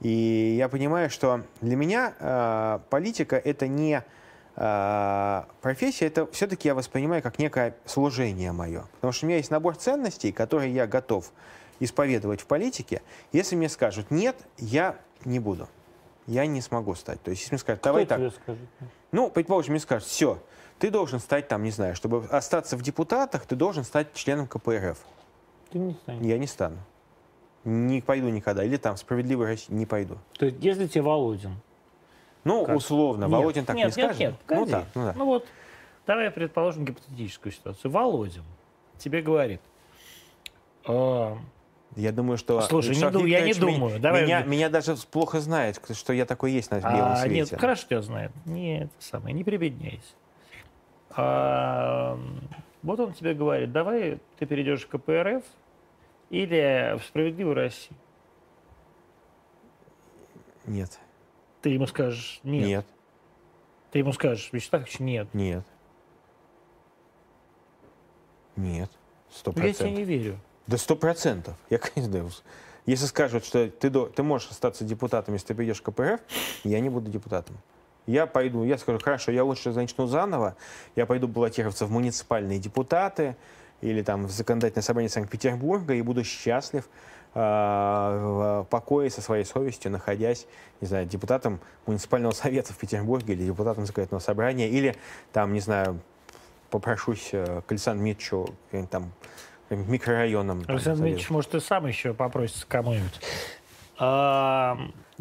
[0.00, 4.04] И я понимаю, что для меня э, политика это не
[4.54, 8.84] э, профессия, это все-таки я воспринимаю как некое служение мое.
[8.96, 11.32] Потому что у меня есть набор ценностей, которые я готов
[11.80, 13.02] исповедовать в политике.
[13.32, 15.68] Если мне скажут нет, я не буду.
[16.26, 17.22] Я не смогу стать.
[17.22, 18.34] То есть, если мне скажут, давай Кто так.
[18.34, 18.68] скажет?
[19.12, 20.38] Ну, предположим, мне скажут, все,
[20.78, 24.98] ты должен стать там, не знаю, чтобы остаться в депутатах, ты должен стать членом КПРФ.
[25.70, 26.24] Ты не станешь.
[26.24, 26.76] Я не стану.
[27.64, 28.64] Не пойду никогда.
[28.64, 30.16] Или там «Справедливая Россия» не пойду.
[30.38, 31.56] То есть, если тебе Володин...
[32.44, 32.76] Ну, Как?
[32.76, 34.20] условно, Нет, Володин так нет, не нет, скажет.
[34.20, 34.70] Нет, ну погоди.
[34.70, 35.14] так, ну да.
[35.16, 35.46] Ну вот,
[36.06, 37.90] давай предположим гипотетическую ситуацию.
[37.90, 38.44] Володин
[38.96, 39.60] тебе говорит,
[40.86, 41.36] «А,
[41.96, 42.60] Я думаю, что...
[42.62, 44.00] Слушай, не ду- я не думаю.
[44.00, 47.34] Давай- Меня, меня даже плохо знает, что я такой есть на белом а, свете.
[47.34, 48.30] нет, хорошо тебя знает.
[48.46, 50.14] Нет, самое, не прибедняйся.
[51.10, 52.18] А,
[52.82, 55.42] вот он тебе говорит, давай ты перейдешь в КПРФ
[56.30, 57.96] или в «Справедливую Россию».
[60.66, 60.98] Нет,
[61.62, 62.66] Ты ему скажешь нет.
[62.66, 62.86] нет,
[63.90, 65.32] Ты ему скажешь, Вячеслав Ильич, нет.
[65.32, 65.64] нет.
[68.56, 68.90] Нет,
[69.32, 69.98] сто Ну, Я тебе процентов.
[69.98, 70.38] не верю.
[70.66, 71.56] Да сто процентов.
[71.70, 72.30] Я, конечно,
[72.86, 76.20] если скажут, что ты, до- ты можешь остаться депутатом, если ты придешь в КПРФ,
[76.64, 77.56] я не буду депутатом.
[78.06, 80.56] Я пойду, я скажу, хорошо, я лучше начну заново,
[80.96, 83.36] я пойду баллотироваться в муниципальные депутаты
[83.80, 86.88] или там в законодательное собрание Санкт-Петербурга и буду счастлив
[87.34, 90.46] а, в покое со своей совестью, находясь,
[90.80, 94.96] не знаю, депутатом муниципального совета в Петербурге или депутатом законодательного собрания, или
[95.32, 96.00] там, не знаю,
[96.70, 99.12] попрошусь э, к Александру каким-нибудь там
[99.70, 100.64] микрорайоном.
[100.66, 101.00] Александр.
[101.00, 103.20] Дмитриевич, может, ты сам еще попросишься кому-нибудь.
[103.98, 104.78] А,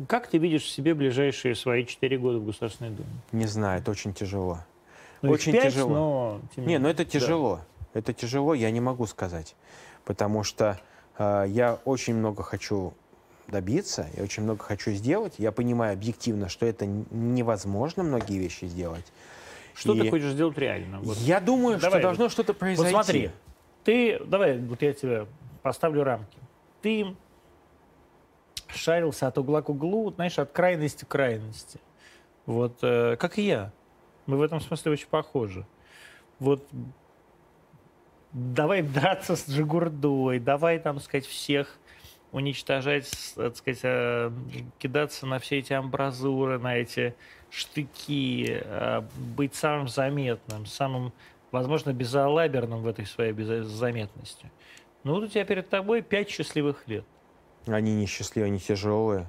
[0.07, 3.09] как ты видишь в себе ближайшие свои четыре года в Государственной Думе?
[3.31, 4.59] Не знаю, это очень тяжело.
[5.21, 5.89] Ну, Очень пять, тяжело.
[5.89, 6.41] но...
[6.55, 7.03] тем Не, ну это
[7.57, 7.65] Да.
[7.93, 9.55] Это тяжело, я не могу сказать.
[10.05, 10.79] Потому что
[11.17, 12.93] э, я очень много хочу
[13.47, 15.35] добиться, я очень много хочу сделать.
[15.37, 19.05] Я понимаю объективно, что это невозможно многие вещи сделать.
[19.73, 20.99] Что И ты хочешь сделать реально?
[20.99, 22.91] Вот, Я думаю, Давай, что должно что-то вот произойти.
[22.91, 23.31] смотри,
[23.83, 25.27] ты, давай, вот я тебе
[25.61, 26.37] поставлю рамки.
[26.81, 27.15] Ты
[28.67, 31.79] шарился от угла к углу, знаешь, от крайности к крайности.
[32.45, 33.71] Вот, э, как и я.
[34.25, 35.65] Мы в этом смысле очень похожи.
[36.39, 36.67] Вот
[38.37, 41.79] давай драться с Джигурдой, давай, там, сказать, всех
[42.31, 44.31] уничтожать, так сказать, э,
[44.77, 47.15] кидаться на все эти амбразуры, на эти
[47.49, 51.13] штыки, э, быть самым заметным, самым,
[51.51, 53.33] возможно, безалаберным в этой своей
[53.63, 54.51] заметности.
[55.03, 57.05] Ну вот у тебя перед тобой пять счастливых лет.
[57.65, 59.27] Они не счастливые, они тяжелые.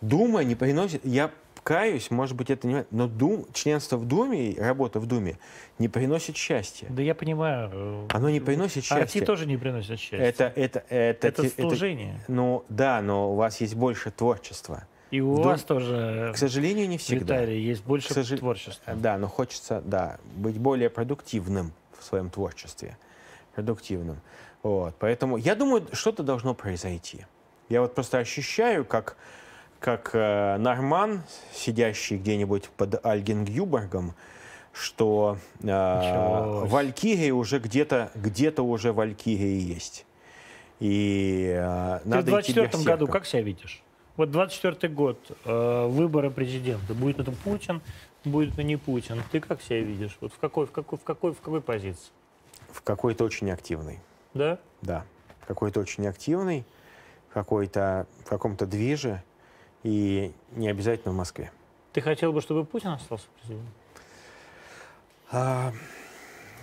[0.00, 1.04] Дума не приносит...
[1.04, 1.30] Я
[1.62, 2.84] каюсь, может быть, это не...
[2.90, 5.38] Но дум, членство в Думе, работа в Думе
[5.78, 6.86] не приносит счастья.
[6.90, 7.70] Да я понимаю.
[7.72, 9.02] Э, Оно не приносит счастья.
[9.02, 10.18] Арти тоже не приносит счастья.
[10.18, 12.20] Это, это, это, это служение.
[12.22, 14.84] Это, ну, да, но у вас есть больше творчества.
[15.10, 17.40] И у в вас тоже, к сожалению, не всегда.
[17.40, 18.26] Виталий, есть больше сож...
[18.38, 18.94] творчества.
[18.94, 22.96] Да, но хочется, да, быть более продуктивным в своем творчестве.
[23.54, 24.20] Продуктивным.
[24.62, 27.26] Вот, поэтому я думаю, что-то должно произойти.
[27.68, 29.16] Я вот просто ощущаю, как
[29.82, 31.22] как э, Норман,
[31.52, 34.14] сидящий где-нибудь под Альгенгюбергом,
[34.72, 40.06] что э, Валькирия уже где-то где-то уже Валькирия есть.
[40.78, 43.82] И э, Ты надо в 24 году как себя видишь?
[44.16, 46.94] Вот 24 год, э, выборы президента.
[46.94, 47.82] Будет это Путин,
[48.24, 49.20] будет это не Путин.
[49.32, 50.16] Ты как себя видишь?
[50.20, 52.10] Вот в какой, в какой, в какой, в какой позиции?
[52.70, 53.98] В какой-то очень активной.
[54.32, 54.58] Да?
[54.80, 55.04] Да.
[55.46, 56.64] Какой-то очень активный,
[57.32, 59.22] какой-то, в каком-то движе
[59.82, 61.50] и не обязательно в Москве.
[61.92, 63.72] Ты хотел бы, чтобы Путин остался президентом?
[65.30, 65.72] А,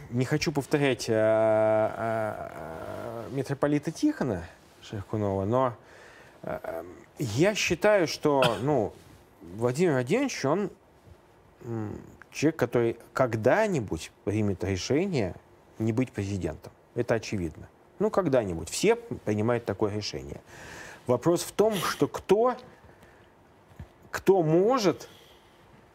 [0.09, 4.43] не хочу повторять а, а, митрополита Тихона
[4.82, 5.76] Шеркунова, но
[6.43, 6.86] а,
[7.17, 8.93] я считаю, что ну,
[9.55, 10.70] Владимир Владимирович, он
[12.32, 15.36] человек, который когда-нибудь примет решение
[15.78, 16.72] не быть президентом.
[16.95, 17.67] Это очевидно.
[17.99, 18.70] Ну, когда-нибудь.
[18.70, 20.41] Все принимают такое решение.
[21.05, 22.55] Вопрос в том, что кто
[24.12, 25.07] кто может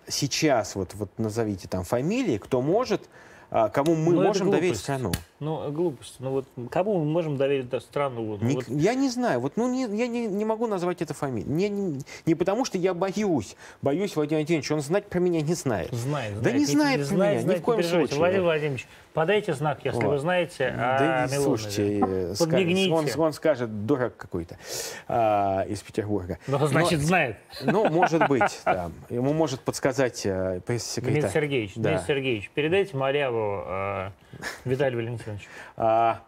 [0.06, 3.08] сейчас, вот, вот назовите там фамилии, кто может,
[3.50, 5.12] а, кому мы ну, можем доверить страну?
[5.44, 6.16] Ну, глупость.
[6.20, 8.38] Ну вот кому мы можем доверить да, страну?
[8.40, 8.64] Ну, не, вот...
[8.68, 9.40] Я не знаю.
[9.40, 11.50] Вот, ну, не, я не, не могу назвать это фамилией.
[11.50, 13.54] Не, не, не потому, что я боюсь.
[13.82, 14.70] Боюсь Владимир Владимирович.
[14.70, 15.92] Он знать про меня не знает.
[15.92, 16.40] Знает.
[16.40, 18.18] Да не знает не, про знает, меня, знает, ни в коем случае.
[18.18, 20.12] Владимир Владимирович, подайте знак, если вот.
[20.12, 22.90] вы знаете о да, Слушайте, э, Подмигните.
[22.90, 24.56] Он, он скажет, дурак какой-то
[25.08, 26.38] а, из Петербурга.
[26.46, 27.36] Ну, значит, Но, знает.
[27.62, 28.90] Ну, может быть, да.
[29.10, 31.20] Ему может подсказать э, пресс-секретарь.
[31.20, 31.90] Дмитрий Сергеевич, да.
[31.90, 34.10] Дмитрий Сергеевич, передайте Маляву э,
[34.64, 35.33] Виталию Валентиновичу.
[35.76, 36.22] А,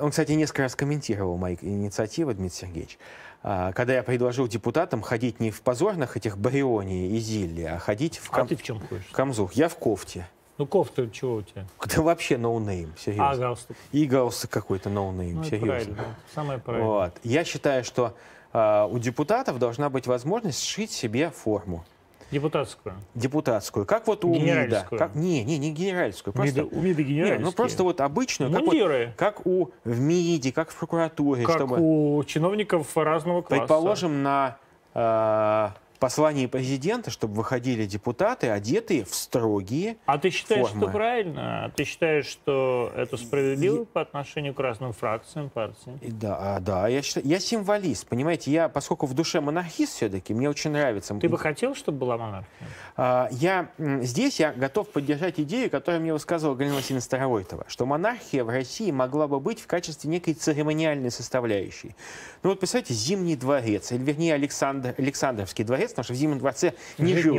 [0.00, 2.98] он, кстати, несколько раз комментировал мои инициативы, Дмитрий Сергеевич.
[3.42, 8.18] А, когда я предложил депутатам ходить не в позорных этих Brioni и Zilli, а ходить
[8.18, 8.44] в, кам...
[8.44, 9.06] а ты в чем ходишь?
[9.12, 9.54] Камзух.
[9.54, 10.28] Я в кофте.
[10.58, 11.66] Ну, кофта чего у тебя?
[11.94, 13.30] Да вообще no name, серьезно.
[13.30, 13.76] А, галстук?
[13.90, 15.66] И галстук какой-то no name, ну, серьезно.
[15.66, 16.88] Правильно, самое правильное.
[16.88, 17.14] Вот.
[17.24, 18.14] Я считаю, что
[18.52, 21.84] э, у депутатов должна быть возможность сшить себе форму.
[22.32, 22.94] Депутатскую.
[23.14, 23.84] Депутатскую.
[23.84, 24.86] Как вот у МИДа.
[24.90, 26.32] Как, не, не, не генеральскую.
[26.32, 27.38] Просто, МИДа, у МИДа генеральскую.
[27.38, 28.50] Не, ну просто вот обычную.
[28.50, 29.12] Мундиры.
[29.16, 31.44] Как, вот, как у в МИДе, как в прокуратуре.
[31.44, 33.60] Как чтобы, у чиновников разного класса.
[33.60, 34.56] Предположим, на
[34.94, 35.68] э,
[36.02, 40.82] послании президента, чтобы выходили депутаты, одетые в строгие А ты считаешь, формы.
[40.82, 41.66] что правильно?
[41.66, 43.84] А ты считаешь, что это справедливо и...
[43.84, 45.96] по отношению к разным фракциям партии?
[46.00, 46.88] Да, да.
[46.88, 48.50] Я, считаю, я символист, понимаете?
[48.50, 51.14] Я, поскольку в душе монархист все-таки, мне очень нравится.
[51.14, 52.50] Ты бы хотел, чтобы была монархия?
[52.96, 58.42] А, я, здесь я готов поддержать идею, которую мне высказывала Галина Васильевна Старовойтова, что монархия
[58.42, 61.94] в России могла бы быть в качестве некой церемониальной составляющей.
[62.42, 66.74] Ну вот, представьте, Зимний дворец, или вернее Александр, Александровский дворец, потому что в Зимнем дворце
[66.98, 67.34] не жил,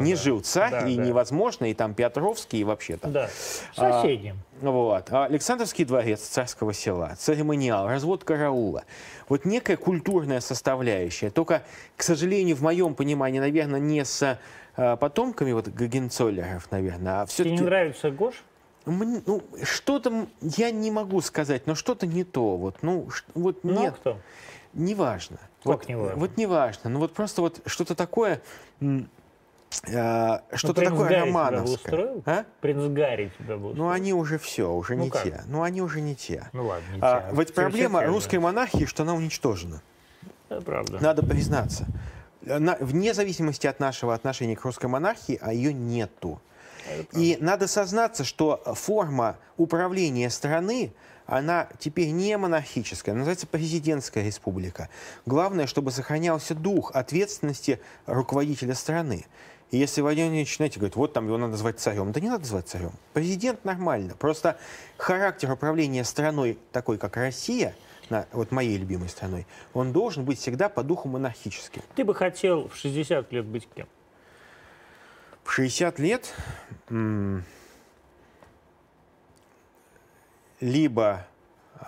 [0.00, 0.40] не да.
[0.42, 1.04] царь, да, и да.
[1.04, 3.12] невозможно, и там Петровский, и вообще там.
[3.12, 3.28] Да,
[3.74, 4.34] соседи.
[4.62, 5.06] А, вот.
[5.10, 8.84] А Александровский дворец царского села, церемониал, развод караула.
[9.28, 11.30] Вот некая культурная составляющая.
[11.30, 11.62] Только,
[11.96, 14.38] к сожалению, в моем понимании, наверное, не с
[14.76, 17.56] а, потомками вот Гагенцоллеров, наверное, а все-таки...
[17.56, 18.42] Тебе не нравится Гош?
[18.86, 22.56] ну, что-то я не могу сказать, но что-то не то.
[22.56, 23.94] Вот, ну, вот ну, нет.
[24.00, 24.18] кто?
[24.72, 25.38] Неважно.
[25.62, 26.16] Как вот, неважно?
[26.16, 26.90] Вот неважно.
[26.90, 28.40] Ну вот просто вот что-то такое,
[28.80, 29.00] э,
[30.54, 32.22] что-то ну, такое Гарри романовское.
[32.26, 32.44] А?
[32.60, 35.22] Принц Гарри тебя был Ну они уже все, уже ну, не как?
[35.24, 35.42] те.
[35.46, 36.48] Ну они уже не те.
[36.52, 37.34] Ну ладно, не а, те.
[37.34, 39.82] Вот проблема русской монархии, что она уничтожена.
[40.48, 40.98] Это правда.
[41.00, 41.86] Надо признаться.
[42.42, 46.40] На, вне зависимости от нашего отношения к русской монархии, а ее нету.
[47.12, 50.92] И надо сознаться, что форма управления страны,
[51.26, 54.88] она теперь не монархическая, она называется президентская республика.
[55.26, 59.26] Главное, чтобы сохранялся дух ответственности руководителя страны.
[59.70, 62.46] И если Владимир Владимирович, знаете, говорит, вот там его надо звать царем, да не надо
[62.46, 62.92] звать царем.
[63.12, 64.14] Президент нормально.
[64.18, 64.56] Просто
[64.96, 67.74] характер управления страной, такой как Россия,
[68.08, 71.82] на, вот моей любимой страной, он должен быть всегда по духу монархическим.
[71.94, 73.86] Ты бы хотел в 60 лет быть кем?
[75.48, 76.34] В 60 лет
[80.60, 81.26] либо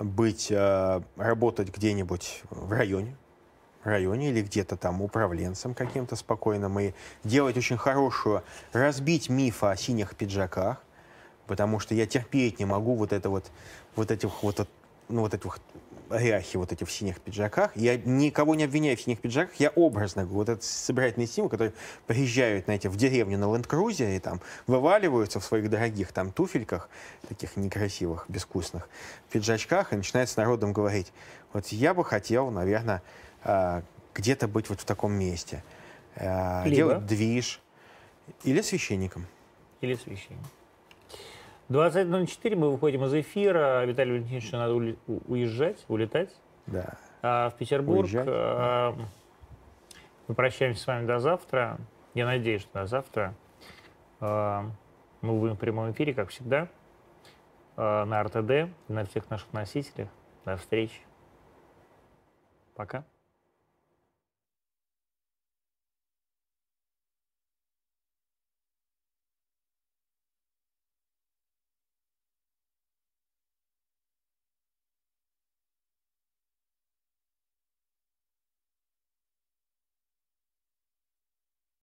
[0.00, 3.14] быть, э, работать где-нибудь в районе,
[3.84, 8.42] районе или где-то там управленцем каким-то спокойным и делать очень хорошую,
[8.72, 10.82] разбить миф о синих пиджаках,
[11.46, 13.50] потому что я терпеть не могу вот это вот,
[13.94, 14.66] вот этих вот,
[15.10, 15.58] ну, вот этих
[16.10, 17.76] ряхи вот эти в синих пиджаках.
[17.76, 21.72] Я никого не обвиняю в синих пиджаках, я образно говорю, вот этот собирательный стимул, который
[22.06, 26.88] приезжают, знаете, в деревню на ленд-крузере и там вываливаются в своих дорогих там туфельках,
[27.28, 28.88] таких некрасивых, безвкусных
[29.30, 31.12] пиджачках и начинают с народом говорить,
[31.52, 33.02] вот я бы хотел, наверное,
[33.42, 33.82] а,
[34.14, 35.62] где-то быть вот в таком месте.
[36.16, 36.76] А, Либо.
[36.76, 37.60] Делать движ.
[38.44, 39.26] Или священником.
[39.80, 40.46] Или священник.
[41.70, 43.84] 20.04 мы выходим из эфира.
[43.84, 44.74] Виталий Валентинович, надо
[45.28, 46.34] уезжать, улетать
[46.66, 46.94] Да.
[47.22, 48.02] а, в Петербург.
[48.02, 48.94] Уезжать, А,
[50.26, 51.78] Мы прощаемся с вами до завтра.
[52.14, 53.34] Я надеюсь, что до завтра.
[54.20, 54.64] А,
[55.22, 56.66] Мы будем в прямом эфире, как всегда,
[57.76, 60.08] а, на РТД, на всех наших носителях.
[60.44, 61.00] До встречи.
[62.74, 63.04] Пока.